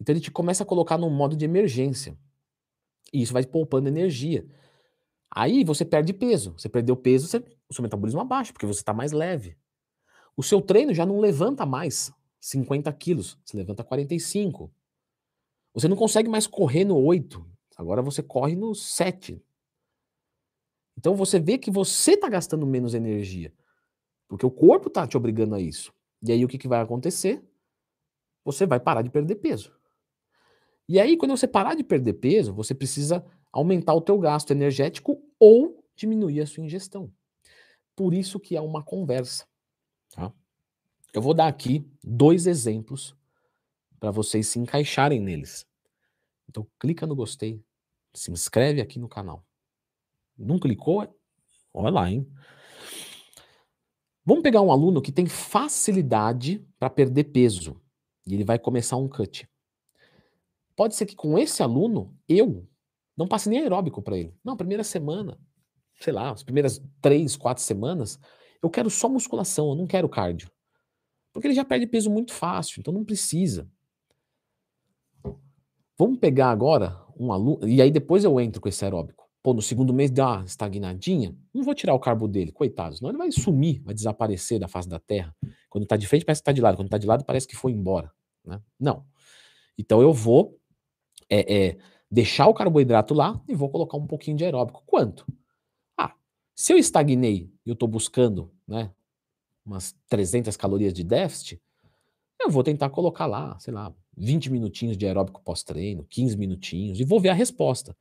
Então 0.01 0.13
ele 0.13 0.21
te 0.21 0.31
começa 0.31 0.63
a 0.63 0.67
colocar 0.67 0.99
num 0.99 1.11
modo 1.11 1.37
de 1.37 1.45
emergência. 1.45 2.17
E 3.13 3.23
isso 3.23 3.33
vai 3.33 3.45
poupando 3.45 3.89
energia. 3.89 4.47
Aí 5.31 5.65
você 5.65 5.85
perde 5.85 6.13
peso. 6.13 6.55
Você 6.59 6.69
perdeu 6.69 6.97
peso, 6.97 7.27
você, 7.27 7.39
o 7.69 7.75
seu 7.75 7.83
metabolismo 7.83 8.21
abaixa, 8.21 8.53
porque 8.53 8.67
você 8.67 8.81
está 8.81 8.93
mais 8.93 9.13
leve. 9.13 9.57
O 10.37 10.43
seu 10.43 10.61
treino 10.61 10.95
já 10.95 11.05
não 11.05 11.21
levanta 11.21 11.67
mais 11.67 12.13
50 12.41 12.93
quilos, 12.95 13.39
você 13.45 13.57
levanta 13.57 13.85
45. 13.85 14.73
Você 15.75 15.89
não 15.89 15.97
consegue 15.97 16.29
mais 16.29 16.47
correr 16.47 16.85
no 16.85 16.97
8, 16.97 17.45
agora 17.77 18.03
você 18.03 18.23
corre 18.23 18.57
no 18.57 18.75
7. 18.75 19.43
Então 20.99 21.15
você 21.15 21.39
vê 21.39 21.57
que 21.57 21.71
você 21.71 22.13
está 22.13 22.29
gastando 22.29 22.67
menos 22.67 22.95
energia, 22.95 23.53
porque 24.29 24.45
o 24.45 24.51
corpo 24.51 24.89
está 24.89 25.07
te 25.07 25.17
obrigando 25.17 25.55
a 25.55 25.61
isso. 25.61 25.93
E 26.23 26.33
aí 26.33 26.45
o 26.45 26.49
que, 26.49 26.59
que 26.59 26.69
vai 26.69 26.81
acontecer? 26.81 27.43
Você 28.45 28.67
vai 28.67 28.81
parar 28.81 29.03
de 29.03 29.11
perder 29.11 29.37
peso. 29.37 29.73
E 30.89 31.01
aí, 31.01 31.17
quando 31.17 31.31
você 31.31 31.47
parar 31.47 31.75
de 31.75 31.85
perder 31.85 32.15
peso, 32.15 32.53
você 32.53 32.75
precisa 32.75 33.25
aumentar 33.53 33.95
o 33.95 34.01
teu 34.01 34.19
gasto 34.19 34.51
energético 34.51 35.23
ou 35.39 35.85
diminuir 35.95 36.41
a 36.41 36.47
sua 36.47 36.65
ingestão. 36.65 37.13
Por 37.95 38.13
isso 38.13 38.41
que 38.41 38.57
é 38.57 38.61
uma 38.61 38.83
conversa. 38.83 39.47
Tá? 40.11 40.33
Eu 41.13 41.23
vou 41.23 41.35
dar 41.35 41.47
aqui 41.47 41.87
dois 42.03 42.47
exemplos 42.47 43.15
para 44.01 44.11
vocês 44.11 44.49
se 44.49 44.59
encaixarem 44.59 45.21
neles. 45.21 45.67
Então 46.49 46.67
clica 46.79 47.07
no 47.07 47.15
gostei, 47.15 47.63
se 48.13 48.31
inscreve 48.31 48.81
aqui 48.81 48.99
no 48.99 49.09
canal. 49.09 49.47
Não 50.37 50.59
clicou? 50.59 51.07
Olha 51.73 51.91
lá, 51.91 52.11
hein? 52.11 52.27
Vamos 54.25 54.43
pegar 54.43 54.61
um 54.61 54.71
aluno 54.71 55.03
que 55.03 55.11
tem 55.11 55.27
facilidade 55.27 56.65
para 56.79 56.89
perder 56.89 57.25
peso 57.25 57.81
e 58.27 58.35
ele 58.35 58.45
vai 58.45 58.59
começar 58.59 58.97
um 58.97 59.09
cut. 59.09 59.49
Pode 60.77 60.95
ser 60.95 61.07
que 61.07 61.17
com 61.17 61.39
esse 61.39 61.63
aluno 61.63 62.17
eu 62.29 62.67
não 63.17 63.27
passe 63.27 63.49
nem 63.49 63.61
aeróbico 63.61 64.01
para 64.01 64.17
ele. 64.17 64.35
Não, 64.45 64.57
primeira 64.57 64.85
semana, 64.85 65.39
sei 66.01 66.13
lá, 66.13 66.31
as 66.31 66.43
primeiras 66.43 66.81
três, 67.01 67.37
quatro 67.37 67.63
semanas, 67.63 68.19
eu 68.63 68.71
quero 68.71 68.89
só 68.89 69.09
musculação, 69.09 69.71
eu 69.71 69.75
não 69.75 69.87
quero 69.87 70.09
cardio. 70.09 70.51
Porque 71.33 71.49
ele 71.49 71.55
já 71.55 71.65
perde 71.65 71.87
peso 71.87 72.11
muito 72.11 72.33
fácil, 72.33 72.81
então 72.81 72.93
não 72.93 73.05
precisa. 73.05 73.69
Vamos 75.99 76.19
pegar 76.19 76.51
agora 76.51 77.05
um 77.19 77.33
aluno. 77.33 77.67
E 77.67 77.83
aí 77.83 77.91
depois 77.91 78.25
eu 78.25 78.41
entro 78.41 78.61
com 78.61 78.69
esse 78.69 78.85
aeróbico. 78.85 79.22
Pô, 79.43 79.53
no 79.53 79.61
segundo 79.61 79.93
mês 79.93 80.11
dá 80.11 80.37
uma 80.37 80.45
estagnadinha, 80.45 81.37
não 81.53 81.65
vou 81.65 81.75
tirar 81.75 81.95
o 81.95 81.99
carbo 81.99 82.29
dele, 82.29 82.53
coitado, 82.53 82.97
senão 82.97 83.11
ele 83.11 83.19
vai 83.19 83.33
sumir, 83.33 83.83
vai 83.83 83.93
desaparecer 83.93 84.61
da 84.61 84.69
face 84.69 84.89
da 84.89 85.01
terra. 85.01 85.35
Quando 85.69 85.85
tá 85.85 85.97
de 85.97 86.07
frente 86.07 86.25
parece 86.25 86.41
que 86.41 86.45
tá 86.45 86.53
de 86.53 86.61
lado, 86.61 86.77
quando 86.77 86.89
tá 86.89 86.99
de 86.99 87.07
lado 87.07 87.25
parece 87.25 87.49
que 87.49 87.57
foi 87.57 87.73
embora. 87.73 88.13
Né? 88.45 88.61
Não. 88.79 89.05
Então 89.77 90.01
eu 90.01 90.13
vou 90.13 90.59
é, 91.29 91.55
é, 91.55 91.79
deixar 92.11 92.47
o 92.47 92.55
carboidrato 92.55 93.15
lá 93.15 93.43
e 93.49 93.55
vou 93.55 93.69
colocar 93.69 93.97
um 93.97 94.07
pouquinho 94.07 94.37
de 94.37 94.45
aeróbico. 94.45 94.85
Quanto? 94.87 95.27
Ah, 95.99 96.15
se 96.55 96.73
eu 96.73 96.79
estagnei 96.79 97.51
e 97.67 97.71
eu 97.71 97.73
estou 97.73 97.89
buscando 97.89 98.53
né, 98.69 98.93
umas 99.67 99.97
300 100.09 100.57
calorias 100.57 100.93
de 100.93 101.03
déficit, 101.03 101.61
eu 102.41 102.51
vou 102.51 102.63
tentar 102.63 102.91
colocar 102.91 103.27
lá, 103.27 103.59
sei 103.59 103.73
lá, 103.73 103.93
20 104.17 104.51
minutinhos 104.51 104.97
de 104.97 105.07
aeróbico 105.07 105.43
pós-treino, 105.43 106.05
15 106.05 106.37
minutinhos, 106.37 107.01
e 107.01 107.05
vou 107.05 107.21
ver 107.21 107.31
a 107.31 107.35
resposta. 107.35 107.97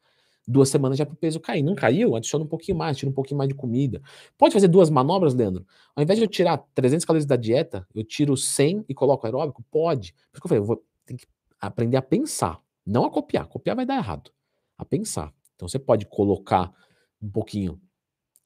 Duas 0.48 0.70
semanas 0.70 0.98
já 0.98 1.06
para 1.06 1.14
o 1.14 1.18
peso 1.18 1.40
cair. 1.40 1.62
Não 1.62 1.76
caiu? 1.76 2.16
Adiciona 2.16 2.44
um 2.44 2.48
pouquinho 2.48 2.78
mais, 2.78 2.98
tira 2.98 3.10
um 3.10 3.14
pouquinho 3.14 3.38
mais 3.38 3.48
de 3.48 3.56
comida. 3.56 4.02
Pode 4.38 4.54
fazer 4.54 4.68
duas 4.68 4.90
manobras, 4.90 5.34
Leandro? 5.34 5.66
Ao 5.96 6.02
invés 6.04 6.18
de 6.18 6.26
eu 6.26 6.30
tirar 6.30 6.58
300 6.74 7.06
calorias 7.06 7.26
da 7.26 7.36
dieta, 7.36 7.88
eu 7.94 8.04
tiro 8.04 8.36
100 8.36 8.86
e 8.90 8.94
coloco 8.94 9.26
aeróbico? 9.26 9.64
Pode. 9.70 10.14
Por 10.14 10.38
isso 10.38 10.42
que 10.42 10.46
eu 10.46 10.50
falei, 10.50 10.60
eu 10.62 10.66
vou, 10.66 10.84
tem 11.06 11.16
que 11.16 11.26
aprender 11.60 11.98
a 11.98 12.02
pensar, 12.02 12.60
não 12.86 13.06
a 13.06 13.12
copiar. 13.12 13.48
Copiar 13.48 13.76
vai 13.76 13.86
dar 13.86 13.98
errado. 13.98 14.32
A 14.78 14.84
pensar. 14.84 15.32
Então 15.56 15.68
você 15.68 15.78
pode 15.78 16.08
colocar 16.08 16.74
um 17.22 17.30
pouquinho 17.30 17.80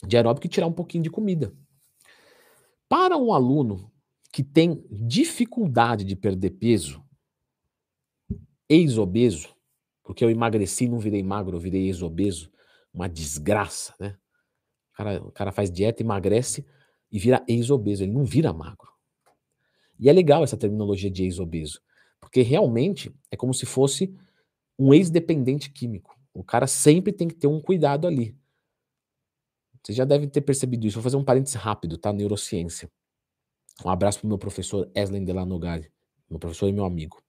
de 0.05 0.17
aeróbico 0.17 0.45
e 0.45 0.49
tirar 0.49 0.67
um 0.67 0.73
pouquinho 0.73 1.03
de 1.03 1.09
comida. 1.09 1.53
Para 2.89 3.17
um 3.17 3.33
aluno 3.33 3.91
que 4.31 4.43
tem 4.43 4.85
dificuldade 4.91 6.03
de 6.03 6.13
perder 6.13 6.51
peso, 6.51 7.01
ex-obeso, 8.67 9.54
porque 10.05 10.23
eu 10.23 10.29
emagreci, 10.29 10.87
não 10.87 10.99
virei 10.99 11.23
magro, 11.23 11.57
eu 11.57 11.59
virei 11.59 11.87
ex-obeso, 11.87 12.51
uma 12.93 13.09
desgraça, 13.09 13.93
né? 13.99 14.15
O 14.93 14.95
cara, 14.95 15.23
o 15.23 15.31
cara 15.31 15.51
faz 15.51 15.69
dieta, 15.69 16.01
emagrece 16.01 16.65
e 17.11 17.19
vira 17.19 17.43
ex-obeso, 17.47 18.03
ele 18.03 18.13
não 18.13 18.23
vira 18.23 18.53
magro. 18.53 18.87
E 19.99 20.07
é 20.07 20.13
legal 20.13 20.43
essa 20.43 20.55
terminologia 20.55 21.09
de 21.09 21.23
ex-obeso, 21.23 21.81
porque 22.21 22.41
realmente 22.41 23.13
é 23.31 23.35
como 23.35 23.53
se 23.53 23.65
fosse 23.65 24.15
um 24.77 24.93
ex-dependente 24.93 25.71
químico. 25.71 26.17
O 26.33 26.43
cara 26.43 26.67
sempre 26.67 27.11
tem 27.11 27.27
que 27.27 27.35
ter 27.35 27.47
um 27.47 27.59
cuidado 27.59 28.05
ali. 28.05 28.37
Você 29.81 29.93
já 29.93 30.05
deve 30.05 30.27
ter 30.27 30.41
percebido 30.41 30.85
isso. 30.85 30.95
Vou 30.95 31.03
fazer 31.03 31.17
um 31.17 31.23
parênteses 31.23 31.55
rápido, 31.55 31.97
tá? 31.97 32.11
Neurociência. 32.11 32.91
Um 33.83 33.89
abraço 33.89 34.19
pro 34.19 34.27
meu 34.27 34.37
professor 34.37 34.89
Eslen 34.95 35.23
Delanogari, 35.23 35.91
meu 36.29 36.39
professor 36.39 36.67
e 36.67 36.73
meu 36.73 36.85
amigo. 36.85 37.23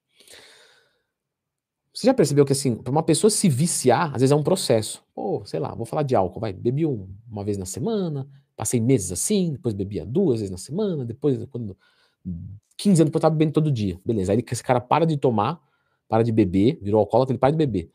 Você 1.96 2.08
já 2.08 2.12
percebeu 2.12 2.44
que, 2.44 2.52
assim, 2.52 2.76
para 2.76 2.90
uma 2.90 3.02
pessoa 3.02 3.30
se 3.30 3.48
viciar, 3.48 4.08
às 4.08 4.20
vezes 4.20 4.30
é 4.30 4.36
um 4.36 4.42
processo. 4.42 5.02
Pô, 5.14 5.42
sei 5.46 5.58
lá, 5.58 5.74
vou 5.74 5.86
falar 5.86 6.02
de 6.02 6.14
álcool, 6.14 6.38
vai. 6.38 6.52
Bebi 6.52 6.84
um, 6.84 7.08
uma 7.26 7.42
vez 7.42 7.56
na 7.56 7.64
semana, 7.64 8.28
passei 8.54 8.78
meses 8.78 9.10
assim, 9.10 9.52
depois 9.52 9.72
bebia 9.72 10.04
duas 10.04 10.40
vezes 10.40 10.50
na 10.50 10.58
semana, 10.58 11.06
depois, 11.06 11.42
quando. 11.46 11.74
15 12.76 13.00
anos 13.00 13.08
depois 13.08 13.14
eu 13.14 13.20
tava 13.22 13.34
bebendo 13.34 13.54
todo 13.54 13.72
dia. 13.72 13.98
Beleza. 14.04 14.32
Aí 14.32 14.44
esse 14.46 14.62
cara 14.62 14.78
para 14.78 15.06
de 15.06 15.16
tomar, 15.16 15.58
para 16.06 16.22
de 16.22 16.30
beber, 16.32 16.78
virou 16.82 17.00
alcoólatra, 17.00 17.32
ele 17.32 17.38
para 17.38 17.52
de 17.52 17.56
beber. 17.56 17.90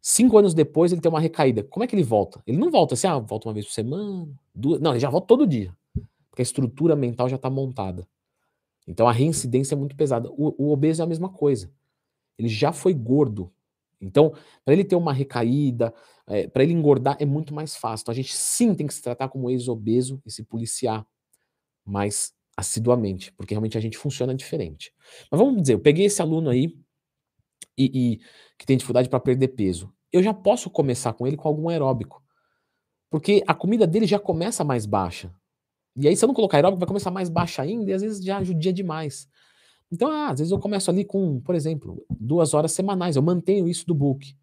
Cinco 0.00 0.38
anos 0.38 0.54
depois 0.54 0.92
ele 0.92 1.00
tem 1.00 1.10
uma 1.10 1.18
recaída. 1.18 1.64
Como 1.64 1.82
é 1.82 1.88
que 1.88 1.96
ele 1.96 2.04
volta? 2.04 2.40
Ele 2.46 2.56
não 2.56 2.70
volta 2.70 2.94
assim, 2.94 3.08
ah, 3.08 3.18
volta 3.18 3.48
uma 3.48 3.54
vez 3.54 3.66
por 3.66 3.72
semana, 3.72 4.28
duas. 4.54 4.80
Não, 4.80 4.92
ele 4.92 5.00
já 5.00 5.10
volta 5.10 5.26
todo 5.26 5.44
dia. 5.44 5.76
Porque 6.30 6.40
a 6.40 6.44
estrutura 6.44 6.94
mental 6.94 7.28
já 7.28 7.34
está 7.34 7.50
montada. 7.50 8.06
Então 8.86 9.08
a 9.08 9.12
reincidência 9.12 9.74
é 9.74 9.76
muito 9.76 9.96
pesada. 9.96 10.30
O, 10.30 10.54
o 10.56 10.72
obeso 10.72 11.02
é 11.02 11.04
a 11.04 11.08
mesma 11.08 11.28
coisa 11.28 11.68
ele 12.38 12.48
já 12.48 12.72
foi 12.72 12.94
gordo. 12.94 13.52
Então, 14.00 14.32
para 14.64 14.74
ele 14.74 14.84
ter 14.84 14.94
uma 14.94 15.12
recaída, 15.12 15.92
é, 16.26 16.46
para 16.46 16.62
ele 16.62 16.72
engordar, 16.72 17.16
é 17.18 17.24
muito 17.24 17.52
mais 17.52 17.76
fácil. 17.76 18.04
Então, 18.04 18.12
a 18.12 18.16
gente 18.16 18.34
sim 18.34 18.74
tem 18.74 18.86
que 18.86 18.94
se 18.94 19.02
tratar 19.02 19.28
como 19.28 19.50
ex-obeso 19.50 20.22
e 20.24 20.30
se 20.30 20.44
policiar 20.44 21.04
mais 21.84 22.32
assiduamente, 22.56 23.32
porque 23.32 23.54
realmente 23.54 23.78
a 23.78 23.80
gente 23.80 23.96
funciona 23.96 24.34
diferente. 24.34 24.92
Mas 25.30 25.40
vamos 25.40 25.60
dizer, 25.60 25.74
eu 25.74 25.80
peguei 25.80 26.06
esse 26.06 26.20
aluno 26.20 26.50
aí 26.50 26.76
e, 27.76 27.84
e 28.14 28.20
que 28.58 28.66
tem 28.66 28.76
dificuldade 28.76 29.08
para 29.08 29.20
perder 29.20 29.48
peso. 29.48 29.92
Eu 30.12 30.22
já 30.22 30.34
posso 30.34 30.68
começar 30.68 31.12
com 31.12 31.26
ele 31.26 31.36
com 31.36 31.48
algum 31.48 31.68
aeróbico, 31.68 32.22
porque 33.10 33.42
a 33.46 33.54
comida 33.54 33.86
dele 33.86 34.06
já 34.06 34.18
começa 34.18 34.64
mais 34.64 34.86
baixa. 34.86 35.32
E 35.96 36.06
aí, 36.06 36.16
se 36.16 36.24
eu 36.24 36.26
não 36.26 36.34
colocar 36.34 36.58
aeróbico, 36.58 36.80
vai 36.80 36.88
começar 36.88 37.10
mais 37.10 37.28
baixa 37.28 37.62
ainda, 37.62 37.90
e 37.90 37.94
às 37.94 38.02
vezes 38.02 38.24
já 38.24 38.42
judia 38.42 38.72
demais. 38.72 39.28
Então, 39.90 40.10
ah, 40.10 40.30
às 40.30 40.38
vezes 40.38 40.52
eu 40.52 40.58
começo 40.58 40.90
ali 40.90 41.04
com, 41.04 41.40
por 41.40 41.54
exemplo, 41.54 42.04
duas 42.10 42.52
horas 42.52 42.72
semanais, 42.72 43.16
eu 43.16 43.22
mantenho 43.22 43.66
isso 43.66 43.86
do 43.86 43.94
book. 43.94 44.36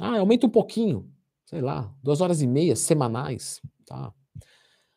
Ah, 0.00 0.18
aumenta 0.18 0.46
um 0.46 0.50
pouquinho, 0.50 1.10
sei 1.46 1.60
lá, 1.60 1.92
duas 2.02 2.20
horas 2.20 2.42
e 2.42 2.46
meia 2.46 2.76
semanais, 2.76 3.60
tá? 3.86 4.12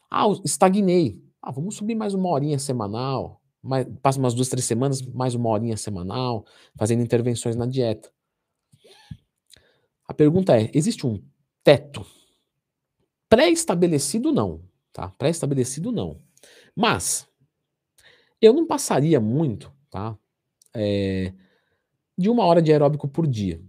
Ah, 0.09 0.25
estagnei. 0.43 1.23
Ah, 1.41 1.51
vamos 1.51 1.75
subir 1.75 1.95
mais 1.95 2.13
uma 2.13 2.29
horinha 2.29 2.59
semanal, 2.59 3.41
mais, 3.63 3.87
passa 4.01 4.19
umas 4.19 4.33
duas, 4.33 4.49
três 4.49 4.65
semanas, 4.65 5.01
mais 5.01 5.33
uma 5.33 5.49
horinha 5.49 5.77
semanal, 5.77 6.45
fazendo 6.77 7.01
intervenções 7.01 7.55
na 7.55 7.65
dieta. 7.65 8.11
A 10.07 10.13
pergunta 10.13 10.59
é: 10.59 10.69
existe 10.73 11.07
um 11.07 11.23
teto? 11.63 12.05
Pré-estabelecido 13.29 14.31
não, 14.31 14.61
tá? 14.91 15.09
Pré-estabelecido 15.17 15.91
não. 15.91 16.21
Mas 16.75 17.25
eu 18.41 18.53
não 18.53 18.65
passaria 18.65 19.19
muito, 19.19 19.71
tá? 19.89 20.17
É, 20.73 21.33
de 22.17 22.29
uma 22.29 22.43
hora 22.45 22.61
de 22.61 22.71
aeróbico 22.71 23.07
por 23.07 23.27
dia. 23.27 23.61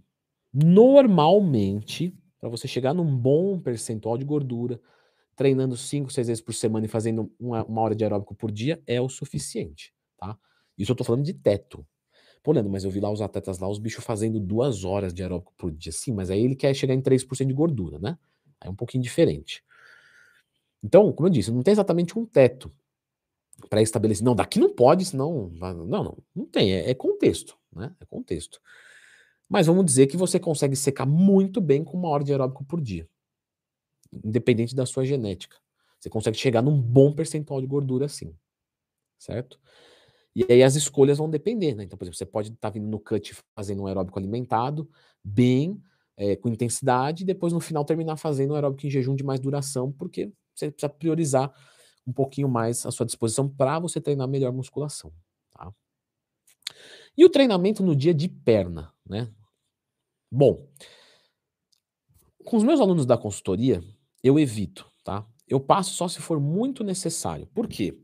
Normalmente, 0.52 2.16
para 2.40 2.48
você 2.48 2.66
chegar 2.66 2.94
num 2.94 3.16
bom 3.16 3.58
percentual 3.58 4.16
de 4.16 4.24
gordura, 4.24 4.80
treinando 5.36 5.76
5, 5.76 6.10
6 6.12 6.26
vezes 6.26 6.42
por 6.42 6.54
semana 6.54 6.86
e 6.86 6.88
fazendo 6.88 7.30
uma, 7.38 7.64
uma, 7.64 7.80
hora 7.82 7.94
de 7.94 8.04
aeróbico 8.04 8.34
por 8.34 8.50
dia 8.50 8.82
é 8.86 9.00
o 9.00 9.08
suficiente, 9.08 9.94
tá? 10.16 10.38
Isso 10.76 10.92
eu 10.92 10.96
tô 10.96 11.04
falando 11.04 11.24
de 11.24 11.32
teto. 11.34 11.86
Pô, 12.42 12.52
Leandro, 12.52 12.72
mas 12.72 12.84
eu 12.84 12.90
vi 12.90 13.00
lá 13.00 13.10
os 13.10 13.20
atletas 13.20 13.58
lá, 13.58 13.68
os 13.68 13.78
bichos 13.78 14.04
fazendo 14.04 14.40
duas 14.40 14.84
horas 14.84 15.14
de 15.14 15.22
aeróbico 15.22 15.54
por 15.56 15.70
dia. 15.70 15.92
Sim, 15.92 16.12
mas 16.12 16.30
aí 16.30 16.42
ele 16.42 16.56
quer 16.56 16.74
chegar 16.74 16.94
em 16.94 17.00
3% 17.00 17.46
de 17.46 17.54
gordura, 17.54 17.98
né? 17.98 18.18
Aí 18.60 18.68
é 18.68 18.70
um 18.70 18.74
pouquinho 18.74 19.02
diferente. 19.02 19.62
Então, 20.82 21.12
como 21.12 21.28
eu 21.28 21.32
disse, 21.32 21.52
não 21.52 21.62
tem 21.62 21.72
exatamente 21.72 22.18
um 22.18 22.26
teto 22.26 22.72
pré-estabelecido. 23.68 24.26
Não, 24.26 24.34
daqui 24.34 24.58
não 24.58 24.74
pode, 24.74 25.04
senão. 25.04 25.50
Não, 25.54 25.86
não, 25.86 26.18
não 26.34 26.46
tem. 26.46 26.72
É, 26.72 26.90
é, 26.90 26.94
contexto, 26.94 27.56
né? 27.74 27.94
É 28.00 28.04
contexto. 28.04 28.60
Mas 29.48 29.66
vamos 29.66 29.84
dizer 29.84 30.06
que 30.06 30.16
você 30.16 30.38
consegue 30.40 30.76
secar 30.76 31.06
muito 31.06 31.60
bem 31.60 31.84
com 31.84 31.96
uma 31.96 32.08
hora 32.08 32.24
de 32.24 32.32
aeróbico 32.32 32.64
por 32.64 32.80
dia, 32.80 33.08
independente 34.24 34.74
da 34.74 34.86
sua 34.86 35.04
genética. 35.04 35.56
Você 36.00 36.08
consegue 36.08 36.38
chegar 36.38 36.62
num 36.62 36.80
bom 36.80 37.12
percentual 37.12 37.60
de 37.60 37.66
gordura 37.66 38.06
assim, 38.06 38.34
certo? 39.18 39.60
E 40.34 40.44
aí 40.48 40.62
as 40.62 40.74
escolhas 40.74 41.18
vão 41.18 41.28
depender, 41.28 41.74
né? 41.74 41.84
Então, 41.84 41.98
por 41.98 42.04
exemplo, 42.04 42.16
você 42.16 42.24
pode 42.24 42.48
estar 42.48 42.58
tá 42.60 42.70
vindo 42.70 42.88
no 42.88 42.98
cut 42.98 43.36
fazendo 43.54 43.82
um 43.82 43.86
aeróbico 43.86 44.18
alimentado, 44.18 44.88
bem, 45.22 45.80
é, 46.16 46.34
com 46.34 46.48
intensidade, 46.48 47.22
e 47.22 47.26
depois 47.26 47.52
no 47.52 47.60
final 47.60 47.84
terminar 47.84 48.16
fazendo 48.16 48.52
um 48.52 48.54
aeróbico 48.54 48.86
em 48.86 48.90
jejum 48.90 49.14
de 49.14 49.22
mais 49.22 49.38
duração, 49.38 49.92
porque 49.92 50.32
você 50.54 50.70
precisa 50.70 50.88
priorizar 50.88 51.52
um 52.06 52.12
pouquinho 52.12 52.48
mais 52.48 52.84
à 52.84 52.90
sua 52.90 53.06
disposição 53.06 53.48
para 53.48 53.78
você 53.78 54.00
treinar 54.00 54.28
melhor 54.28 54.52
musculação. 54.52 55.12
Tá? 55.52 55.72
E 57.16 57.24
o 57.24 57.30
treinamento 57.30 57.82
no 57.82 57.94
dia 57.94 58.14
de 58.14 58.28
perna, 58.28 58.92
né? 59.06 59.30
Bom, 60.30 60.66
com 62.44 62.56
os 62.56 62.64
meus 62.64 62.80
alunos 62.80 63.04
da 63.04 63.18
consultoria, 63.18 63.82
eu 64.22 64.38
evito, 64.38 64.90
tá? 65.04 65.26
Eu 65.46 65.60
passo 65.60 65.94
só 65.94 66.08
se 66.08 66.20
for 66.20 66.40
muito 66.40 66.82
necessário. 66.82 67.46
Por 67.48 67.68
quê? 67.68 67.98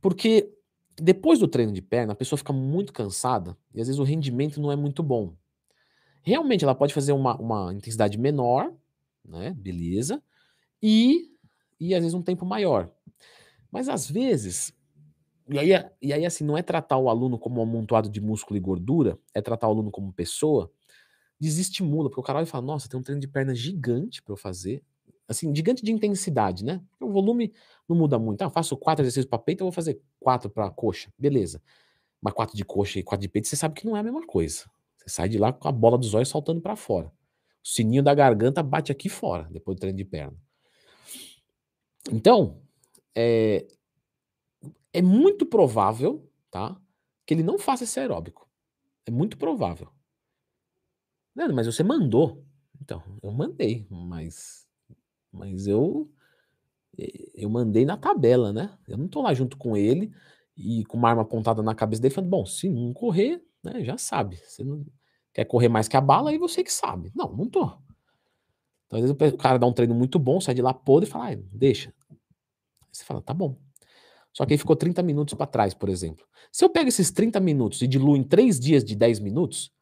Porque 0.00 0.52
depois 0.96 1.38
do 1.38 1.48
treino 1.48 1.72
de 1.72 1.82
perna, 1.82 2.12
a 2.12 2.16
pessoa 2.16 2.38
fica 2.38 2.52
muito 2.52 2.92
cansada 2.92 3.56
e 3.74 3.80
às 3.80 3.86
vezes 3.86 3.98
o 3.98 4.04
rendimento 4.04 4.60
não 4.60 4.72
é 4.72 4.76
muito 4.76 5.02
bom. 5.02 5.36
Realmente, 6.22 6.64
ela 6.64 6.74
pode 6.74 6.94
fazer 6.94 7.12
uma, 7.12 7.36
uma 7.36 7.74
intensidade 7.74 8.16
menor, 8.16 8.72
né? 9.24 9.54
Beleza. 9.58 10.22
E 10.82 11.31
e 11.88 11.94
às 11.94 12.00
vezes 12.00 12.14
um 12.14 12.22
tempo 12.22 12.46
maior. 12.46 12.90
Mas 13.70 13.88
às 13.88 14.08
vezes, 14.08 14.72
e 15.48 15.58
aí, 15.58 15.70
e 16.00 16.12
aí 16.12 16.26
assim, 16.26 16.44
não 16.44 16.56
é 16.56 16.62
tratar 16.62 16.98
o 16.98 17.08
aluno 17.08 17.38
como 17.38 17.60
um 17.60 17.62
amontoado 17.64 18.08
de 18.08 18.20
músculo 18.20 18.56
e 18.56 18.60
gordura, 18.60 19.18
é 19.34 19.42
tratar 19.42 19.68
o 19.68 19.72
aluno 19.72 19.90
como 19.90 20.12
pessoa, 20.12 20.70
desestimula, 21.40 22.08
porque 22.08 22.20
o 22.20 22.24
cara 22.24 22.38
vai 22.38 22.46
fala, 22.46 22.64
nossa, 22.64 22.88
tem 22.88 22.98
um 22.98 23.02
treino 23.02 23.20
de 23.20 23.28
perna 23.28 23.54
gigante 23.54 24.22
para 24.22 24.32
eu 24.32 24.36
fazer, 24.36 24.82
assim, 25.28 25.54
gigante 25.54 25.84
de 25.84 25.92
intensidade, 25.92 26.64
né? 26.64 26.80
O 27.00 27.10
volume 27.10 27.52
não 27.88 27.96
muda 27.96 28.18
muito. 28.18 28.42
Ah, 28.42 28.50
faço 28.50 28.76
quatro 28.76 29.02
exercícios 29.02 29.26
para 29.26 29.38
peito, 29.38 29.62
eu 29.62 29.66
vou 29.66 29.72
fazer 29.72 30.00
quatro 30.20 30.48
para 30.50 30.70
coxa, 30.70 31.12
beleza. 31.18 31.60
Mas 32.20 32.34
quatro 32.34 32.56
de 32.56 32.64
coxa 32.64 33.00
e 33.00 33.02
quatro 33.02 33.22
de 33.22 33.28
peito, 33.28 33.48
você 33.48 33.56
sabe 33.56 33.74
que 33.74 33.86
não 33.86 33.96
é 33.96 34.00
a 34.00 34.02
mesma 34.04 34.24
coisa. 34.26 34.64
Você 34.96 35.08
sai 35.08 35.28
de 35.28 35.38
lá 35.38 35.52
com 35.52 35.66
a 35.68 35.72
bola 35.72 35.98
dos 35.98 36.14
olhos 36.14 36.28
saltando 36.28 36.60
para 36.60 36.76
fora. 36.76 37.08
O 37.64 37.68
sininho 37.68 38.02
da 38.02 38.14
garganta 38.14 38.62
bate 38.62 38.92
aqui 38.92 39.08
fora, 39.08 39.48
depois 39.50 39.76
do 39.76 39.80
treino 39.80 39.96
de 39.98 40.04
perna. 40.04 40.36
Então, 42.10 42.60
é, 43.14 43.66
é 44.92 45.02
muito 45.02 45.46
provável, 45.46 46.28
tá? 46.50 46.80
Que 47.26 47.34
ele 47.34 47.42
não 47.42 47.58
faça 47.58 47.84
esse 47.84 47.98
aeróbico. 48.00 48.48
É 49.06 49.10
muito 49.10 49.36
provável. 49.36 49.88
Leandro, 51.34 51.56
mas 51.56 51.66
você 51.66 51.82
mandou. 51.82 52.44
Então, 52.80 53.02
eu 53.22 53.30
mandei, 53.30 53.86
mas, 53.90 54.66
mas 55.32 55.66
eu, 55.66 56.10
eu 57.34 57.48
mandei 57.48 57.84
na 57.84 57.96
tabela, 57.96 58.52
né? 58.52 58.76
Eu 58.88 58.98
não 58.98 59.08
tô 59.08 59.22
lá 59.22 59.32
junto 59.32 59.56
com 59.56 59.76
ele 59.76 60.12
e 60.56 60.84
com 60.84 60.96
uma 60.96 61.08
arma 61.08 61.22
apontada 61.22 61.62
na 61.62 61.74
cabeça 61.74 62.02
dele 62.02 62.14
falando, 62.14 62.30
bom, 62.30 62.44
se 62.44 62.68
não 62.68 62.92
correr, 62.92 63.42
né, 63.62 63.84
já 63.84 63.96
sabe. 63.96 64.36
Você 64.36 64.64
não 64.64 64.84
quer 65.32 65.44
correr 65.44 65.68
mais 65.68 65.88
que 65.88 65.96
a 65.96 66.00
bala, 66.00 66.30
aí 66.30 66.38
você 66.38 66.62
que 66.62 66.72
sabe. 66.72 67.10
Não, 67.14 67.34
não 67.34 67.48
tô. 67.48 67.70
Então, 68.92 69.02
às 69.02 69.10
vezes 69.10 69.34
o 69.34 69.38
cara 69.38 69.58
dá 69.58 69.66
um 69.66 69.72
treino 69.72 69.94
muito 69.94 70.18
bom, 70.18 70.38
sai 70.38 70.54
de 70.54 70.60
lá 70.60 70.74
podre 70.74 71.08
e 71.08 71.10
fala, 71.10 71.32
ah, 71.32 71.36
deixa. 71.50 71.94
Aí 72.10 72.16
você 72.92 73.02
fala, 73.04 73.22
tá 73.22 73.32
bom. 73.32 73.56
Só 74.34 74.44
que 74.44 74.52
aí 74.52 74.58
ficou 74.58 74.76
30 74.76 75.02
minutos 75.02 75.32
para 75.32 75.46
trás, 75.46 75.72
por 75.72 75.88
exemplo. 75.88 76.26
Se 76.50 76.62
eu 76.62 76.68
pego 76.68 76.88
esses 76.88 77.10
30 77.10 77.40
minutos 77.40 77.80
e 77.80 77.86
diluo 77.86 78.16
em 78.16 78.22
3 78.22 78.60
dias 78.60 78.84
de 78.84 78.94
10 78.94 79.20
minutos, 79.20 79.72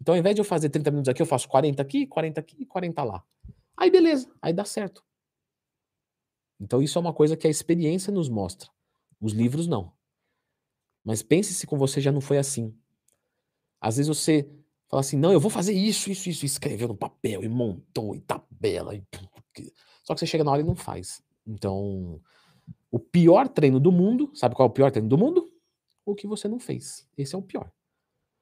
então 0.00 0.14
ao 0.14 0.18
invés 0.18 0.34
de 0.34 0.40
eu 0.40 0.44
fazer 0.44 0.68
30 0.68 0.90
minutos 0.90 1.08
aqui, 1.08 1.22
eu 1.22 1.26
faço 1.26 1.48
40 1.48 1.80
aqui, 1.80 2.06
40 2.08 2.40
aqui 2.40 2.56
e 2.58 2.66
40 2.66 3.04
lá. 3.04 3.24
Aí 3.76 3.88
beleza, 3.88 4.28
aí 4.42 4.52
dá 4.52 4.64
certo. 4.64 5.04
Então 6.58 6.82
isso 6.82 6.98
é 6.98 7.00
uma 7.00 7.12
coisa 7.12 7.36
que 7.36 7.46
a 7.46 7.50
experiência 7.50 8.12
nos 8.12 8.28
mostra. 8.28 8.68
Os 9.20 9.32
livros 9.32 9.68
não. 9.68 9.92
Mas 11.04 11.22
pense 11.22 11.54
se 11.54 11.68
com 11.68 11.78
você 11.78 12.00
já 12.00 12.10
não 12.10 12.20
foi 12.20 12.38
assim. 12.38 12.74
Às 13.80 13.96
vezes 13.96 14.08
você 14.08 14.48
fala 14.88 15.00
assim, 15.00 15.16
não, 15.16 15.32
eu 15.32 15.40
vou 15.40 15.50
fazer 15.50 15.72
isso, 15.72 16.10
isso, 16.10 16.28
isso, 16.28 16.46
escreveu 16.46 16.88
no 16.88 16.96
papel 16.96 17.44
e 17.44 17.48
montou 17.48 18.14
e 18.14 18.20
tabela. 18.20 18.45
E... 18.62 19.02
Só 20.02 20.14
que 20.14 20.20
você 20.20 20.26
chega 20.26 20.44
na 20.44 20.52
hora 20.52 20.62
e 20.62 20.64
não 20.64 20.76
faz. 20.76 21.22
Então, 21.46 22.20
o 22.90 22.98
pior 22.98 23.48
treino 23.48 23.78
do 23.78 23.92
mundo, 23.92 24.30
sabe 24.34 24.54
qual 24.54 24.68
é 24.68 24.70
o 24.70 24.74
pior 24.74 24.90
treino 24.90 25.08
do 25.08 25.18
mundo? 25.18 25.52
O 26.04 26.14
que 26.14 26.26
você 26.26 26.48
não 26.48 26.58
fez. 26.58 27.08
Esse 27.16 27.34
é 27.34 27.38
o 27.38 27.42
pior. 27.42 27.70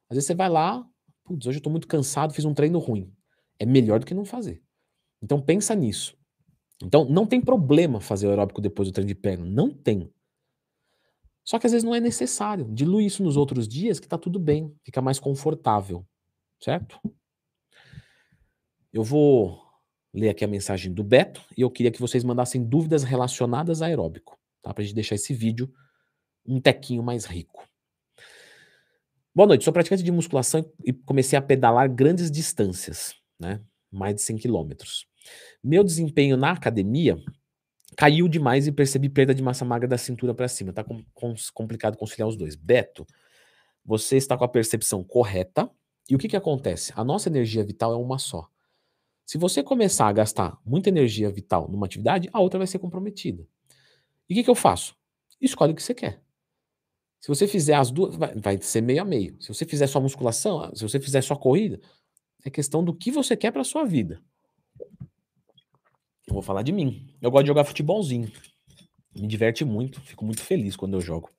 Às 0.08 0.16
vezes 0.16 0.26
você 0.26 0.34
vai 0.34 0.48
lá, 0.48 0.86
putz, 1.24 1.46
hoje 1.46 1.58
eu 1.58 1.62
tô 1.62 1.70
muito 1.70 1.88
cansado, 1.88 2.34
fiz 2.34 2.44
um 2.44 2.54
treino 2.54 2.78
ruim. 2.78 3.12
É 3.58 3.64
melhor 3.64 4.00
do 4.00 4.06
que 4.06 4.14
não 4.14 4.24
fazer. 4.24 4.62
Então 5.22 5.40
pensa 5.40 5.74
nisso. 5.74 6.16
Então 6.82 7.04
não 7.04 7.26
tem 7.26 7.40
problema 7.40 8.00
fazer 8.00 8.26
o 8.26 8.30
aeróbico 8.30 8.60
depois 8.60 8.88
do 8.88 8.92
treino 8.92 9.08
de 9.08 9.14
perna, 9.14 9.44
não 9.46 9.70
tem. 9.70 10.12
Só 11.42 11.58
que 11.58 11.66
às 11.66 11.72
vezes 11.72 11.84
não 11.84 11.94
é 11.94 12.00
necessário. 12.00 12.66
Dilui 12.70 13.06
isso 13.06 13.22
nos 13.22 13.36
outros 13.36 13.66
dias 13.68 14.00
que 14.00 14.08
tá 14.08 14.18
tudo 14.18 14.38
bem, 14.38 14.74
fica 14.82 15.00
mais 15.00 15.18
confortável, 15.18 16.06
certo? 16.60 17.00
Eu 18.92 19.02
vou 19.02 19.63
ler 20.14 20.28
aqui 20.28 20.44
a 20.44 20.48
mensagem 20.48 20.92
do 20.92 21.02
Beto 21.02 21.42
e 21.56 21.62
eu 21.62 21.70
queria 21.70 21.90
que 21.90 22.00
vocês 22.00 22.22
mandassem 22.22 22.64
dúvidas 22.64 23.02
relacionadas 23.02 23.82
a 23.82 23.86
aeróbico, 23.86 24.38
tá? 24.62 24.72
Pra 24.72 24.84
gente 24.84 24.94
deixar 24.94 25.16
esse 25.16 25.34
vídeo 25.34 25.70
um 26.46 26.60
tequinho 26.60 27.02
mais 27.02 27.24
rico. 27.24 27.68
Boa 29.34 29.48
noite, 29.48 29.64
sou 29.64 29.72
praticante 29.72 30.04
de 30.04 30.12
musculação 30.12 30.64
e 30.84 30.92
comecei 30.92 31.36
a 31.36 31.42
pedalar 31.42 31.92
grandes 31.92 32.30
distâncias, 32.30 33.16
né? 33.38 33.60
Mais 33.90 34.14
de 34.14 34.22
100 34.22 34.36
quilômetros. 34.36 35.06
Meu 35.62 35.82
desempenho 35.82 36.36
na 36.36 36.52
academia 36.52 37.18
caiu 37.96 38.28
demais 38.28 38.68
e 38.68 38.72
percebi 38.72 39.08
perda 39.08 39.34
de 39.34 39.42
massa 39.42 39.64
magra 39.64 39.88
da 39.88 39.98
cintura 39.98 40.32
para 40.32 40.46
cima. 40.46 40.72
Tá 40.72 40.84
com, 40.84 41.02
com, 41.12 41.34
complicado 41.52 41.96
conciliar 41.96 42.28
os 42.28 42.36
dois. 42.36 42.54
Beto, 42.54 43.04
você 43.84 44.16
está 44.16 44.36
com 44.36 44.44
a 44.44 44.48
percepção 44.48 45.02
correta. 45.02 45.68
E 46.08 46.14
o 46.14 46.18
que, 46.18 46.28
que 46.28 46.36
acontece? 46.36 46.92
A 46.94 47.02
nossa 47.02 47.28
energia 47.28 47.64
vital 47.64 47.92
é 47.92 47.96
uma 47.96 48.18
só. 48.18 48.48
Se 49.24 49.38
você 49.38 49.62
começar 49.62 50.08
a 50.08 50.12
gastar 50.12 50.58
muita 50.64 50.90
energia 50.90 51.30
vital 51.30 51.68
numa 51.68 51.86
atividade, 51.86 52.28
a 52.32 52.40
outra 52.40 52.58
vai 52.58 52.66
ser 52.66 52.78
comprometida. 52.78 53.46
E 54.28 54.34
o 54.34 54.36
que, 54.36 54.44
que 54.44 54.50
eu 54.50 54.54
faço? 54.54 54.94
Escolhe 55.40 55.72
o 55.72 55.76
que 55.76 55.82
você 55.82 55.94
quer. 55.94 56.22
Se 57.20 57.28
você 57.28 57.48
fizer 57.48 57.74
as 57.74 57.90
duas, 57.90 58.14
vai, 58.16 58.34
vai, 58.34 58.58
ser 58.58 58.82
meio 58.82 59.00
a 59.00 59.04
meio. 59.04 59.40
Se 59.40 59.48
você 59.48 59.64
fizer 59.64 59.86
só 59.86 59.98
musculação, 59.98 60.74
se 60.74 60.82
você 60.82 61.00
fizer 61.00 61.22
só 61.22 61.34
corrida, 61.34 61.80
é 62.44 62.50
questão 62.50 62.84
do 62.84 62.94
que 62.94 63.10
você 63.10 63.34
quer 63.34 63.50
para 63.50 63.64
sua 63.64 63.84
vida. 63.84 64.22
Eu 66.26 66.34
vou 66.34 66.42
falar 66.42 66.62
de 66.62 66.72
mim. 66.72 67.14
Eu 67.20 67.30
gosto 67.30 67.44
de 67.44 67.48
jogar 67.48 67.64
futebolzinho. 67.64 68.30
Me 69.14 69.26
diverte 69.26 69.64
muito, 69.64 70.00
fico 70.02 70.24
muito 70.24 70.42
feliz 70.42 70.76
quando 70.76 70.94
eu 70.94 71.00
jogo. 71.00 71.30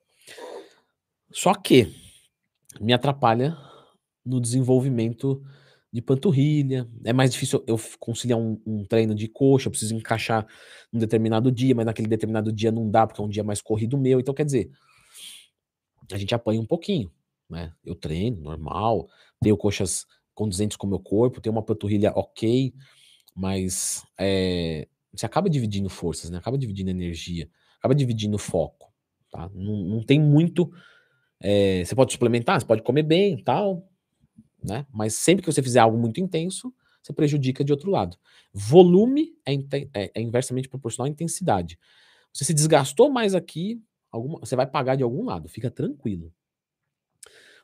Só 1.30 1.54
que 1.54 1.94
me 2.80 2.92
atrapalha 2.92 3.56
no 4.24 4.40
desenvolvimento 4.40 5.40
de 5.96 6.02
panturrilha. 6.02 6.86
É 7.02 7.12
mais 7.14 7.30
difícil 7.30 7.64
eu 7.66 7.80
conciliar 7.98 8.38
um, 8.38 8.60
um, 8.66 8.84
treino 8.84 9.14
de 9.14 9.26
coxa, 9.28 9.68
eu 9.68 9.70
preciso 9.70 9.94
encaixar 9.94 10.46
num 10.92 11.00
determinado 11.00 11.50
dia, 11.50 11.74
mas 11.74 11.86
naquele 11.86 12.06
determinado 12.06 12.52
dia 12.52 12.70
não 12.70 12.90
dá, 12.90 13.06
porque 13.06 13.18
é 13.18 13.24
um 13.24 13.28
dia 13.30 13.42
mais 13.42 13.62
corrido 13.62 13.96
meu. 13.96 14.20
Então, 14.20 14.34
quer 14.34 14.44
dizer, 14.44 14.70
a 16.12 16.18
gente 16.18 16.34
apanha 16.34 16.60
um 16.60 16.66
pouquinho, 16.66 17.10
né? 17.48 17.72
Eu 17.82 17.94
treino, 17.94 18.42
normal, 18.42 19.08
tenho 19.40 19.56
coxas 19.56 20.04
condizentes 20.34 20.76
com 20.76 20.86
o 20.86 20.90
meu 20.90 21.00
corpo, 21.00 21.40
tenho 21.40 21.54
uma 21.54 21.62
panturrilha 21.62 22.12
ok, 22.14 22.74
mas 23.34 24.02
é, 24.20 24.86
você 25.10 25.24
acaba 25.24 25.48
dividindo 25.48 25.88
forças, 25.88 26.28
né? 26.28 26.36
Acaba 26.36 26.58
dividindo 26.58 26.90
energia, 26.90 27.48
acaba 27.78 27.94
dividindo 27.94 28.36
foco, 28.36 28.92
tá? 29.30 29.50
Não, 29.54 29.78
não 29.78 30.02
tem 30.04 30.20
muito... 30.20 30.70
É, 31.40 31.82
você 31.82 31.94
pode 31.94 32.12
suplementar, 32.12 32.60
você 32.60 32.66
pode 32.66 32.82
comer 32.82 33.02
bem 33.02 33.42
tal, 33.42 33.88
né? 34.66 34.86
Mas 34.92 35.14
sempre 35.14 35.44
que 35.44 35.52
você 35.52 35.62
fizer 35.62 35.80
algo 35.80 35.96
muito 35.96 36.20
intenso, 36.20 36.74
você 37.02 37.12
prejudica 37.12 37.64
de 37.64 37.72
outro 37.72 37.90
lado. 37.90 38.18
Volume 38.52 39.32
é, 39.46 39.54
é, 39.94 40.10
é 40.14 40.20
inversamente 40.20 40.68
proporcional 40.68 41.06
à 41.06 41.10
intensidade. 41.10 41.78
Você 42.32 42.44
se 42.44 42.52
desgastou 42.52 43.10
mais 43.10 43.34
aqui, 43.34 43.80
alguma, 44.10 44.40
você 44.40 44.56
vai 44.56 44.66
pagar 44.66 44.96
de 44.96 45.02
algum 45.02 45.24
lado, 45.24 45.48
fica 45.48 45.70
tranquilo. 45.70 46.32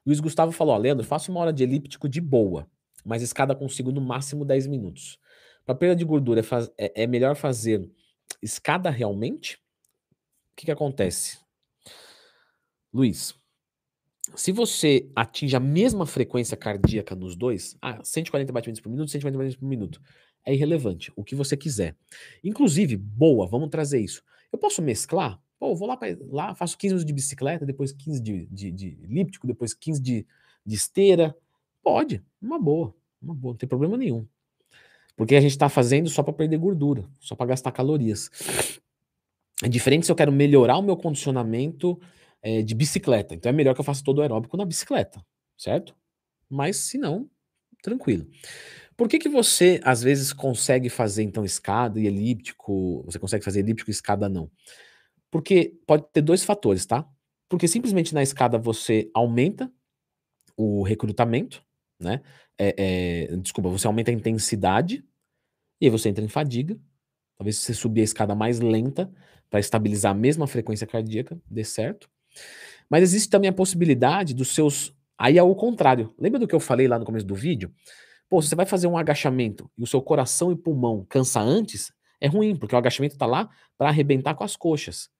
Luiz 0.06 0.20
Gustavo 0.20 0.52
falou: 0.52 0.76
Leandro, 0.76 1.04
faço 1.04 1.30
uma 1.30 1.40
hora 1.40 1.52
de 1.52 1.62
elíptico 1.62 2.08
de 2.08 2.20
boa, 2.20 2.68
mas 3.04 3.22
escada 3.22 3.54
consigo 3.54 3.90
no 3.90 4.00
máximo 4.00 4.44
10 4.44 4.68
minutos. 4.68 5.18
Para 5.64 5.74
perda 5.74 5.96
de 5.96 6.04
gordura, 6.04 6.40
é, 6.40 6.42
faz, 6.42 6.70
é, 6.78 7.02
é, 7.02 7.06
melhor 7.06 7.36
fazer 7.36 7.88
escada 8.40 8.90
realmente? 8.90 9.56
O 10.52 10.56
que, 10.56 10.66
que 10.66 10.72
acontece? 10.72 11.38
Luiz, 12.92 13.34
se 14.34 14.52
você 14.52 15.08
atinge 15.14 15.56
a 15.56 15.60
mesma 15.60 16.06
frequência 16.06 16.56
cardíaca 16.56 17.14
nos 17.14 17.34
dois, 17.36 17.76
ah, 17.82 18.02
140 18.02 18.52
batimentos 18.52 18.80
por 18.80 18.88
minuto, 18.88 19.10
140 19.10 19.36
batimentos 19.36 19.58
por 19.58 19.66
minuto, 19.66 20.00
é 20.44 20.54
irrelevante, 20.54 21.12
o 21.16 21.24
que 21.24 21.34
você 21.34 21.56
quiser. 21.56 21.96
Inclusive, 22.42 22.96
boa, 22.96 23.46
vamos 23.46 23.68
trazer 23.68 24.00
isso. 24.00 24.22
Eu 24.52 24.58
posso 24.58 24.80
mesclar? 24.80 25.40
Pô, 25.58 25.74
vou 25.74 25.86
lá, 25.86 25.96
pra, 25.96 26.08
lá 26.30 26.54
faço 26.54 26.76
15 26.76 26.94
minutos 26.94 27.06
de 27.06 27.12
bicicleta, 27.12 27.64
depois 27.66 27.92
15 27.92 28.20
de, 28.20 28.46
de, 28.46 28.70
de 28.70 28.98
elíptico, 29.02 29.46
depois 29.46 29.74
15 29.74 30.00
de, 30.00 30.26
de 30.64 30.74
esteira. 30.74 31.36
Pode, 31.82 32.22
uma 32.40 32.58
boa, 32.58 32.94
uma 33.20 33.34
boa, 33.34 33.52
não 33.52 33.58
tem 33.58 33.68
problema 33.68 33.96
nenhum. 33.96 34.26
Porque 35.16 35.36
a 35.36 35.40
gente 35.40 35.52
está 35.52 35.68
fazendo 35.68 36.08
só 36.08 36.22
para 36.22 36.32
perder 36.32 36.58
gordura, 36.58 37.04
só 37.20 37.34
para 37.34 37.46
gastar 37.46 37.70
calorias. 37.70 38.30
É 39.62 39.68
diferente 39.68 40.06
se 40.06 40.12
eu 40.12 40.16
quero 40.16 40.32
melhorar 40.32 40.78
o 40.78 40.82
meu 40.82 40.96
condicionamento 40.96 42.00
é, 42.42 42.62
de 42.62 42.74
bicicleta. 42.74 43.34
Então 43.34 43.50
é 43.50 43.52
melhor 43.52 43.74
que 43.74 43.80
eu 43.80 43.84
faça 43.84 44.02
todo 44.04 44.18
o 44.18 44.22
aeróbico 44.22 44.56
na 44.56 44.64
bicicleta, 44.64 45.24
certo? 45.56 45.94
Mas 46.50 46.76
se 46.76 46.98
não, 46.98 47.28
tranquilo. 47.82 48.26
Por 48.96 49.08
que, 49.08 49.18
que 49.18 49.28
você, 49.28 49.80
às 49.84 50.02
vezes, 50.02 50.32
consegue 50.32 50.88
fazer, 50.88 51.22
então, 51.22 51.44
escada 51.44 52.00
e 52.00 52.06
elíptico, 52.06 53.02
você 53.04 53.18
consegue 53.18 53.44
fazer 53.44 53.60
elíptico 53.60 53.90
e 53.90 53.92
escada 53.92 54.28
não? 54.28 54.50
Porque 55.30 55.74
pode 55.86 56.04
ter 56.12 56.22
dois 56.22 56.44
fatores, 56.44 56.86
tá? 56.86 57.08
Porque 57.48 57.68
simplesmente 57.68 58.14
na 58.14 58.22
escada 58.22 58.58
você 58.58 59.10
aumenta 59.14 59.72
o 60.56 60.82
recrutamento, 60.82 61.64
né? 62.00 62.22
É, 62.58 63.28
é, 63.32 63.36
desculpa, 63.38 63.70
você 63.70 63.86
aumenta 63.86 64.10
a 64.10 64.14
intensidade 64.14 65.04
e 65.80 65.86
aí 65.86 65.90
você 65.90 66.08
entra 66.08 66.24
em 66.24 66.28
fadiga. 66.28 66.78
Talvez 67.38 67.58
você 67.58 67.74
subir 67.74 68.02
a 68.02 68.04
escada 68.04 68.34
mais 68.34 68.60
lenta 68.60 69.12
para 69.50 69.60
estabilizar 69.60 70.12
a 70.12 70.14
mesma 70.14 70.46
frequência 70.46 70.86
cardíaca, 70.86 71.40
dê 71.50 71.64
certo. 71.64 72.10
Mas 72.88 73.02
existe 73.02 73.30
também 73.30 73.48
a 73.48 73.52
possibilidade 73.52 74.34
dos 74.34 74.54
seus. 74.54 74.94
Aí 75.16 75.38
é 75.38 75.42
o 75.42 75.54
contrário. 75.54 76.14
Lembra 76.18 76.38
do 76.38 76.46
que 76.46 76.54
eu 76.54 76.60
falei 76.60 76.88
lá 76.88 76.98
no 76.98 77.04
começo 77.04 77.26
do 77.26 77.34
vídeo? 77.34 77.72
Pô, 78.28 78.40
se 78.40 78.48
você 78.48 78.54
vai 78.54 78.66
fazer 78.66 78.86
um 78.86 78.96
agachamento 78.96 79.70
e 79.76 79.82
o 79.82 79.86
seu 79.86 80.00
coração 80.00 80.50
e 80.50 80.56
pulmão 80.56 81.04
cansa 81.08 81.40
antes, 81.40 81.92
é 82.20 82.26
ruim, 82.26 82.56
porque 82.56 82.74
o 82.74 82.78
agachamento 82.78 83.16
tá 83.16 83.26
lá 83.26 83.50
para 83.76 83.88
arrebentar 83.88 84.34
com 84.34 84.44
as 84.44 84.56
coxas. 84.56 85.10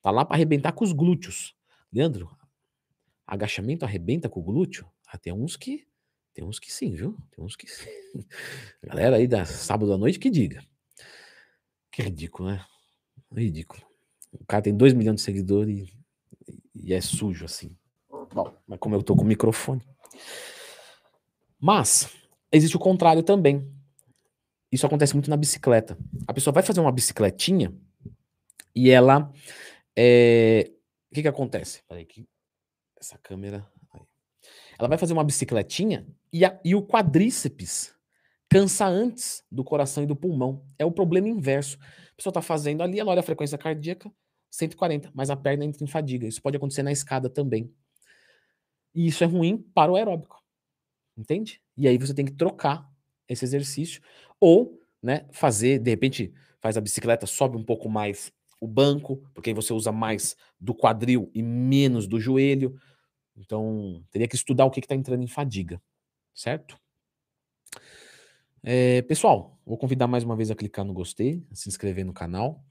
Tá 0.00 0.10
lá 0.10 0.24
para 0.24 0.36
arrebentar 0.36 0.72
com 0.72 0.84
os 0.84 0.92
glúteos. 0.92 1.54
Leandro, 1.92 2.30
agachamento 3.26 3.84
arrebenta 3.84 4.28
com 4.28 4.40
o 4.40 4.42
glúteo? 4.42 4.88
Ah, 5.06 5.18
tem 5.18 5.32
uns 5.32 5.56
que. 5.56 5.86
Tem 6.34 6.44
uns 6.44 6.58
que 6.58 6.72
sim, 6.72 6.92
viu? 6.92 7.16
Tem 7.30 7.44
uns 7.44 7.56
que 7.56 7.66
sim. 7.66 7.90
galera 8.82 9.16
aí 9.16 9.26
da 9.26 9.44
sábado 9.44 9.92
à 9.92 9.98
noite 9.98 10.18
que 10.18 10.30
diga. 10.30 10.64
Que 11.90 12.02
ridículo, 12.02 12.50
né? 12.50 12.64
Ridículo. 13.30 13.82
O 14.32 14.46
cara 14.46 14.62
tem 14.62 14.76
2 14.76 14.94
milhões 14.94 15.16
de 15.16 15.22
seguidores 15.22 15.88
e 15.88 16.01
e 16.74 16.92
é 16.92 17.00
sujo 17.00 17.44
assim. 17.44 17.76
Bom, 18.34 18.54
mas 18.66 18.78
como 18.78 18.94
eu 18.94 19.02
tô 19.02 19.14
com 19.14 19.22
o 19.22 19.26
microfone. 19.26 19.82
Mas 21.60 22.10
existe 22.50 22.76
o 22.76 22.80
contrário 22.80 23.22
também. 23.22 23.70
Isso 24.70 24.86
acontece 24.86 25.14
muito 25.14 25.28
na 25.28 25.36
bicicleta. 25.36 25.98
A 26.26 26.32
pessoa 26.32 26.52
vai 26.52 26.62
fazer 26.62 26.80
uma 26.80 26.92
bicicletinha 26.92 27.74
e 28.74 28.90
ela. 28.90 29.30
É... 29.96 30.70
O 31.10 31.14
que 31.14 31.22
que 31.22 31.28
acontece? 31.28 31.82
Peraí, 31.86 32.06
que 32.06 32.26
essa 32.98 33.18
câmera. 33.18 33.66
Ela 34.78 34.88
vai 34.88 34.98
fazer 34.98 35.12
uma 35.12 35.22
bicicletinha 35.22 36.06
e, 36.32 36.44
a, 36.44 36.58
e 36.64 36.74
o 36.74 36.82
quadríceps 36.82 37.94
cansa 38.48 38.86
antes 38.86 39.44
do 39.50 39.62
coração 39.62 40.02
e 40.02 40.06
do 40.06 40.16
pulmão. 40.16 40.64
É 40.78 40.84
o 40.84 40.90
problema 40.90 41.28
inverso. 41.28 41.78
A 41.80 42.16
pessoa 42.16 42.30
está 42.30 42.42
fazendo 42.42 42.82
ali, 42.82 42.98
ela 42.98 43.10
olha 43.10 43.20
a 43.20 43.22
frequência 43.22 43.58
cardíaca, 43.58 44.10
140, 44.52 45.10
mas 45.14 45.30
a 45.30 45.36
perna 45.36 45.64
entra 45.64 45.82
em 45.82 45.86
fadiga. 45.86 46.26
Isso 46.26 46.42
pode 46.42 46.56
acontecer 46.56 46.82
na 46.82 46.92
escada 46.92 47.30
também. 47.30 47.74
E 48.94 49.06
isso 49.06 49.24
é 49.24 49.26
ruim 49.26 49.58
para 49.74 49.90
o 49.90 49.96
aeróbico. 49.96 50.40
Entende? 51.16 51.60
E 51.76 51.88
aí 51.88 51.96
você 51.96 52.14
tem 52.14 52.26
que 52.26 52.32
trocar 52.32 52.88
esse 53.28 53.44
exercício 53.44 54.02
ou, 54.38 54.78
né, 55.02 55.26
fazer, 55.32 55.78
de 55.78 55.90
repente, 55.90 56.32
faz 56.60 56.76
a 56.76 56.80
bicicleta, 56.80 57.26
sobe 57.26 57.56
um 57.56 57.64
pouco 57.64 57.88
mais 57.88 58.30
o 58.60 58.68
banco, 58.68 59.22
porque 59.34 59.50
aí 59.50 59.54
você 59.54 59.72
usa 59.72 59.90
mais 59.90 60.36
do 60.60 60.74
quadril 60.74 61.30
e 61.34 61.42
menos 61.42 62.06
do 62.06 62.20
joelho. 62.20 62.78
Então, 63.34 64.04
teria 64.10 64.28
que 64.28 64.36
estudar 64.36 64.66
o 64.66 64.70
que 64.70 64.80
está 64.80 64.94
entrando 64.94 65.22
em 65.22 65.26
fadiga, 65.26 65.82
certo? 66.34 66.78
É, 68.62 69.02
pessoal, 69.02 69.58
vou 69.64 69.76
convidar 69.78 70.06
mais 70.06 70.22
uma 70.22 70.36
vez 70.36 70.50
a 70.50 70.54
clicar 70.54 70.84
no 70.84 70.92
gostei, 70.92 71.44
a 71.50 71.54
se 71.54 71.68
inscrever 71.68 72.04
no 72.04 72.12
canal. 72.12 72.62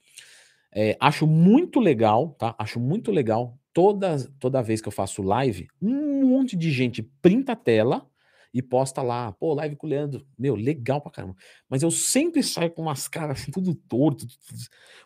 É, 0.74 0.98
acho 1.00 1.28
muito 1.28 1.80
legal, 1.80 2.30
tá? 2.40 2.56
Acho 2.58 2.80
muito 2.80 3.12
legal. 3.12 3.58
Toda, 3.74 4.18
toda 4.40 4.62
vez 4.62 4.82
que 4.82 4.88
eu 4.88 4.92
faço 4.92 5.22
live, 5.22 5.68
um 5.82 6.26
monte 6.26 6.58
de 6.58 6.72
gente 6.72 7.02
printa 7.02 7.54
a 7.54 7.56
tela 7.56 8.10
e 8.54 8.62
posta 8.62 9.02
lá, 9.02 9.32
pô, 9.32 9.54
live 9.54 9.76
com 9.76 9.88
o 9.88 9.90
Leandro. 9.90 10.26
Meu, 10.38 10.56
legal 10.56 11.02
pra 11.02 11.12
caramba. 11.12 11.36
Mas 11.70 11.82
eu 11.84 11.92
sempre 11.92 12.44
saio 12.44 12.72
com 12.72 12.82
umas 12.82 13.08
caras 13.08 13.42
assim, 13.42 13.52
tudo 13.52 13.74
torto, 13.74 14.28
tudo 14.28 14.60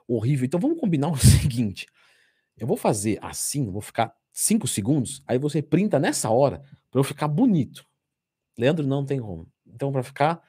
horrível. 0.08 0.46
Então 0.46 0.60
vamos 0.60 0.80
combinar 0.80 1.10
o 1.10 1.18
seguinte: 1.18 1.88
eu 2.58 2.68
vou 2.68 2.78
fazer 2.78 3.20
assim, 3.22 3.70
vou 3.70 3.82
ficar 3.82 4.16
cinco 4.32 4.68
segundos, 4.68 5.24
aí 5.28 5.38
você 5.38 5.62
printa 5.62 6.00
nessa 6.00 6.30
hora 6.30 6.62
para 6.92 7.00
eu 7.00 7.04
ficar 7.04 7.28
bonito. 7.28 7.86
Leandro 8.58 8.86
não 8.86 9.06
tem 9.06 9.20
como. 9.20 9.48
Então, 9.66 9.92
para 9.92 10.04
ficar 10.04 10.42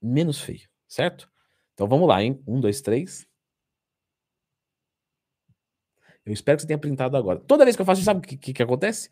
menos 0.00 0.40
feio, 0.40 0.68
certo? 0.86 1.30
Então 1.72 1.88
vamos 1.88 2.06
lá, 2.06 2.22
hein? 2.22 2.42
Um, 2.46 2.60
dois, 2.60 2.80
três. 2.80 3.26
Eu 6.24 6.32
espero 6.32 6.56
que 6.56 6.62
você 6.62 6.68
tenha 6.68 6.78
printado 6.78 7.16
agora. 7.16 7.38
Toda 7.40 7.64
vez 7.64 7.76
que 7.76 7.82
eu 7.82 7.86
faço, 7.86 8.02
sabe 8.02 8.20
o 8.20 8.22
que, 8.22 8.36
que, 8.36 8.52
que, 8.54 8.62
acontece? 8.62 9.10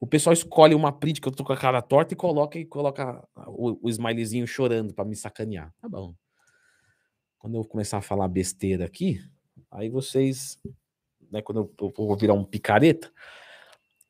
O 0.00 0.06
pessoal 0.06 0.32
escolhe 0.32 0.74
uma 0.74 0.92
print 0.92 1.20
que 1.20 1.28
eu 1.28 1.32
tô 1.32 1.44
com 1.44 1.52
a 1.52 1.56
cara 1.56 1.82
torta 1.82 2.14
e 2.14 2.16
coloca 2.16 2.58
e 2.58 2.64
coloca 2.64 3.26
o, 3.46 3.78
o 3.82 4.46
chorando 4.46 4.94
para 4.94 5.04
me 5.04 5.14
sacanear. 5.14 5.72
Tá 5.80 5.88
bom. 5.88 6.14
Quando 7.38 7.56
eu 7.58 7.64
começar 7.64 7.98
a 7.98 8.02
falar 8.02 8.28
besteira 8.28 8.86
aqui, 8.86 9.20
aí 9.70 9.88
vocês, 9.88 10.58
né, 11.30 11.42
quando 11.42 11.60
eu, 11.60 11.74
eu 11.80 11.92
vou 11.96 12.16
virar 12.16 12.34
um 12.34 12.44
picareta 12.44 13.12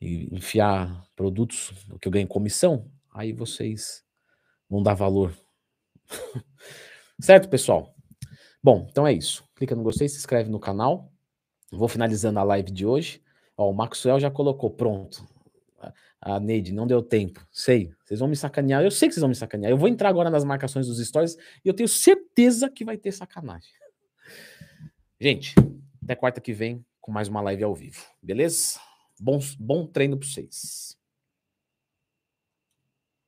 e 0.00 0.34
enfiar 0.34 1.04
produtos 1.16 1.72
que 2.00 2.06
eu 2.06 2.12
ganho 2.12 2.28
comissão, 2.28 2.90
aí 3.12 3.32
vocês 3.32 4.04
vão 4.68 4.82
dar 4.82 4.94
valor 4.94 5.36
certo, 7.20 7.48
pessoal? 7.48 7.94
Bom, 8.62 8.86
então 8.90 9.06
é 9.06 9.12
isso. 9.12 9.44
Clica 9.54 9.74
no 9.74 9.82
gostei, 9.82 10.08
se 10.08 10.18
inscreve 10.18 10.50
no 10.50 10.60
canal. 10.60 11.12
Vou 11.76 11.88
finalizando 11.88 12.38
a 12.38 12.42
live 12.42 12.70
de 12.70 12.86
hoje. 12.86 13.22
Ó, 13.56 13.70
o 13.70 13.74
Maxwell 13.74 14.18
já 14.18 14.30
colocou, 14.30 14.70
pronto. 14.70 15.26
A 16.20 16.40
Neide, 16.40 16.72
não 16.72 16.86
deu 16.86 17.02
tempo. 17.02 17.46
Sei, 17.52 17.92
vocês 18.04 18.18
vão 18.18 18.28
me 18.28 18.34
sacanear. 18.34 18.82
Eu 18.82 18.90
sei 18.90 19.08
que 19.08 19.14
vocês 19.14 19.20
vão 19.20 19.28
me 19.28 19.34
sacanear. 19.34 19.70
Eu 19.70 19.78
vou 19.78 19.88
entrar 19.88 20.08
agora 20.08 20.30
nas 20.30 20.44
marcações 20.44 20.86
dos 20.86 20.98
stories 21.06 21.36
e 21.64 21.68
eu 21.68 21.74
tenho 21.74 21.88
certeza 21.88 22.70
que 22.70 22.84
vai 22.84 22.96
ter 22.96 23.12
sacanagem. 23.12 23.70
Gente, 25.20 25.54
até 26.02 26.14
quarta 26.14 26.40
que 26.40 26.52
vem 26.52 26.84
com 27.00 27.12
mais 27.12 27.28
uma 27.28 27.40
live 27.42 27.62
ao 27.62 27.74
vivo. 27.74 28.02
Beleza? 28.22 28.80
Bom, 29.20 29.38
bom 29.58 29.86
treino 29.86 30.16
para 30.16 30.28
vocês. 30.28 30.95